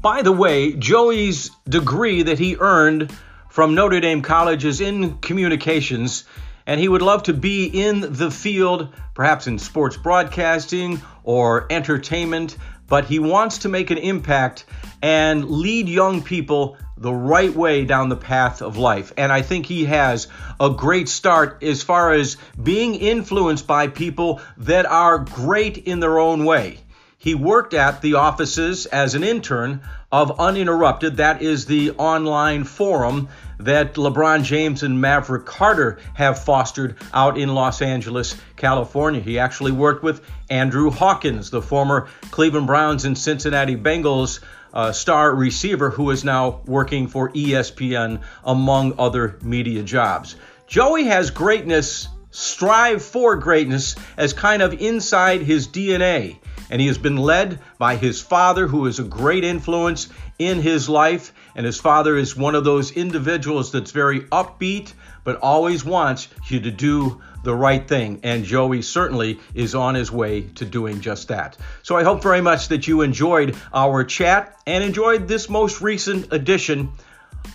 By 0.03 0.22
the 0.22 0.33
way, 0.33 0.72
Joey's 0.72 1.50
degree 1.68 2.22
that 2.22 2.38
he 2.38 2.57
earned 2.59 3.12
from 3.48 3.74
Notre 3.74 4.00
Dame 4.00 4.22
College 4.22 4.64
is 4.64 4.81
in 4.81 5.18
communications, 5.18 6.24
and 6.66 6.81
he 6.81 6.88
would 6.88 7.03
love 7.03 7.24
to 7.24 7.35
be 7.35 7.66
in 7.66 8.00
the 8.00 8.31
field, 8.31 8.94
perhaps 9.14 9.46
in 9.46 9.59
sports 9.59 9.96
broadcasting 9.96 11.00
or 11.22 11.66
entertainment, 11.70 12.57
but 12.88 13.05
he 13.05 13.18
wants 13.18 13.59
to 13.59 13.68
make 13.68 13.90
an 13.90 13.98
impact 13.98 14.64
and 15.03 15.48
lead 15.48 15.88
young 15.88 16.22
people 16.22 16.76
the 17.00 17.12
right 17.12 17.54
way 17.54 17.84
down 17.86 18.10
the 18.10 18.16
path 18.16 18.60
of 18.60 18.76
life. 18.76 19.12
And 19.16 19.32
I 19.32 19.42
think 19.42 19.66
he 19.66 19.86
has 19.86 20.28
a 20.60 20.70
great 20.70 21.08
start 21.08 21.62
as 21.62 21.82
far 21.82 22.12
as 22.12 22.36
being 22.62 22.94
influenced 22.94 23.66
by 23.66 23.88
people 23.88 24.40
that 24.58 24.86
are 24.86 25.18
great 25.18 25.78
in 25.78 25.98
their 26.00 26.18
own 26.18 26.44
way. 26.44 26.78
He 27.16 27.34
worked 27.34 27.74
at 27.74 28.00
the 28.00 28.14
offices 28.14 28.86
as 28.86 29.14
an 29.14 29.24
intern 29.24 29.82
of 30.12 30.40
Uninterrupted. 30.40 31.18
That 31.18 31.42
is 31.42 31.66
the 31.66 31.90
online 31.92 32.64
forum 32.64 33.28
that 33.58 33.94
LeBron 33.94 34.42
James 34.42 34.82
and 34.82 35.00
Maverick 35.00 35.44
Carter 35.44 35.98
have 36.14 36.42
fostered 36.42 36.96
out 37.12 37.36
in 37.36 37.54
Los 37.54 37.82
Angeles, 37.82 38.34
California. 38.56 39.20
He 39.20 39.38
actually 39.38 39.72
worked 39.72 40.02
with 40.02 40.24
Andrew 40.48 40.90
Hawkins, 40.90 41.50
the 41.50 41.60
former 41.60 42.08
Cleveland 42.30 42.66
Browns 42.66 43.04
and 43.04 43.16
Cincinnati 43.16 43.76
Bengals 43.76 44.40
uh, 44.72 44.92
star 44.92 45.35
receiver 45.35 45.90
who 45.90 46.11
is 46.11 46.24
now 46.24 46.61
working 46.66 47.09
for 47.09 47.30
ESPN, 47.30 48.20
among 48.44 48.94
other 48.98 49.38
media 49.42 49.83
jobs. 49.83 50.37
Joey 50.66 51.04
has 51.04 51.30
greatness, 51.30 52.09
strive 52.30 53.02
for 53.02 53.37
greatness, 53.37 53.96
as 54.16 54.33
kind 54.33 54.62
of 54.62 54.80
inside 54.80 55.42
his 55.42 55.68
DNA 55.68 56.38
and 56.70 56.80
he 56.80 56.87
has 56.87 56.98
been 56.98 57.16
led 57.16 57.59
by 57.78 57.96
his 57.96 58.22
father, 58.22 58.66
who 58.66 58.87
is 58.87 58.98
a 58.98 59.04
great 59.04 59.44
influence 59.44 60.09
in 60.38 60.61
his 60.61 60.88
life. 60.88 61.35
And 61.56 61.66
his 61.66 61.80
father 61.80 62.16
is 62.16 62.37
one 62.37 62.54
of 62.54 62.64
those 62.64 62.92
individuals 62.92 63.72
that's 63.72 63.90
very 63.90 64.20
upbeat, 64.20 64.92
but 65.24 65.40
always 65.40 65.85
wants 65.85 66.28
you 66.46 66.61
to 66.61 66.70
do 66.70 67.20
the 67.42 67.55
right 67.55 67.87
thing. 67.87 68.20
And 68.22 68.44
Joey 68.44 68.83
certainly 68.83 69.40
is 69.55 69.74
on 69.74 69.94
his 69.94 70.11
way 70.11 70.42
to 70.42 70.64
doing 70.64 71.00
just 71.00 71.29
that. 71.29 71.57
So 71.83 71.96
I 71.96 72.05
hope 72.05 72.22
very 72.22 72.40
much 72.40 72.68
that 72.68 72.87
you 72.87 73.03
enjoyed 73.03 73.57
our 73.72 74.05
chat 74.05 74.59
and 74.66 74.85
enjoyed 74.85 75.29
this 75.29 75.48
most 75.48 75.81
recent 75.81 76.33
edition 76.33 76.90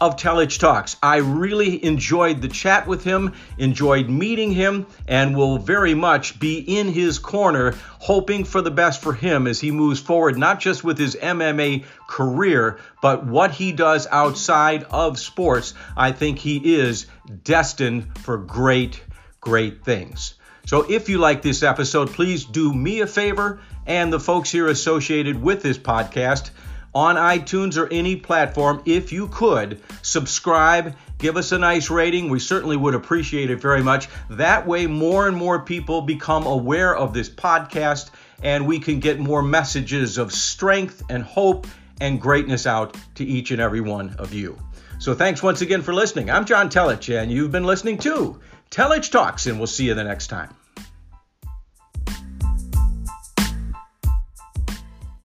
of 0.02 0.18
Telich 0.18 0.60
Talks. 0.60 0.98
I 1.02 1.18
really 1.18 1.84
enjoyed 1.84 2.42
the 2.42 2.48
chat 2.48 2.88
with 2.88 3.04
him, 3.04 3.34
enjoyed 3.58 4.10
meeting 4.10 4.52
him, 4.52 4.88
and 5.08 5.38
will 5.38 5.58
very 5.58 5.94
much 5.94 6.40
be 6.40 6.58
in 6.60 6.88
his 6.88 7.20
corner, 7.20 7.76
hoping 8.00 8.44
for 8.44 8.62
the 8.62 8.72
best 8.72 9.02
for 9.02 9.14
him 9.14 9.48
as 9.48 9.60
he 9.60 9.72
moves 9.72 10.00
forward, 10.00 10.38
not 10.38 10.60
just 10.60 10.84
with 10.84 10.98
his 10.98 11.16
MMA 11.16 11.86
career, 12.08 12.80
but 13.02 13.26
what 13.26 13.52
he 13.52 13.72
does 13.72 14.08
outside 14.12 14.84
of 14.84 15.18
sports. 15.18 15.74
I 15.96 16.12
think 16.12 16.40
he 16.40 16.76
is 16.76 17.06
destined 17.44 18.18
for 18.20 18.38
great, 18.38 19.02
great 19.46 19.86
things. 19.86 20.34
So 20.66 20.90
if 20.90 21.08
you 21.08 21.20
like 21.20 21.44
this 21.44 21.62
episode, 21.62 22.10
please 22.10 22.44
do 22.44 22.74
me 22.74 23.02
a 23.02 23.08
favor 23.08 23.62
and 23.86 24.12
the 24.12 24.20
folks 24.20 24.52
here 24.52 24.68
associated 24.68 25.40
with 25.40 25.62
this 25.62 25.78
podcast 25.78 26.50
on 26.96 27.16
iTunes 27.16 27.78
or 27.78 27.92
any 27.92 28.16
platform, 28.16 28.82
if 28.86 29.12
you 29.12 29.28
could, 29.28 29.82
subscribe, 30.02 30.96
give 31.20 31.38
us 31.38 31.52
a 31.52 31.60
nice 31.60 31.92
rating. 31.92 32.30
We 32.30 32.40
certainly 32.40 32.78
would 32.78 32.96
appreciate 32.96 33.52
it 33.52 33.62
very 33.62 33.84
much. 33.84 34.08
That 34.32 34.66
way, 34.66 34.88
more 34.88 35.28
and 35.28 35.38
more 35.38 35.60
people 35.60 36.02
become 36.02 36.48
aware 36.48 36.96
of 36.96 37.14
this 37.14 37.30
podcast 37.30 38.10
and 38.42 38.66
we 38.66 38.80
can 38.80 39.00
get 39.00 39.20
more 39.20 39.44
messages 39.44 40.18
of 40.18 40.32
strength 40.34 41.04
and 41.10 41.24
hope 41.24 41.68
and 42.02 42.20
greatness 42.20 42.66
out 42.66 42.98
to 43.16 43.24
each 43.24 43.52
and 43.52 43.62
every 43.62 43.82
one 43.82 44.16
of 44.18 44.34
you. 44.34 44.58
So, 44.98 45.14
thanks 45.14 45.44
once 45.44 45.62
again 45.62 45.82
for 45.82 45.94
listening. 45.94 46.32
I'm 46.32 46.46
John 46.46 46.70
Telich, 46.70 47.22
and 47.22 47.30
you've 47.30 47.52
been 47.52 47.66
listening 47.66 47.98
to 48.00 48.40
Telich 48.76 49.10
Talks, 49.10 49.48
and 49.48 49.58
we'll 49.58 49.68
see 49.68 49.86
you 49.86 49.94
the 49.94 50.04
next 50.04 50.28
time. 50.28 50.50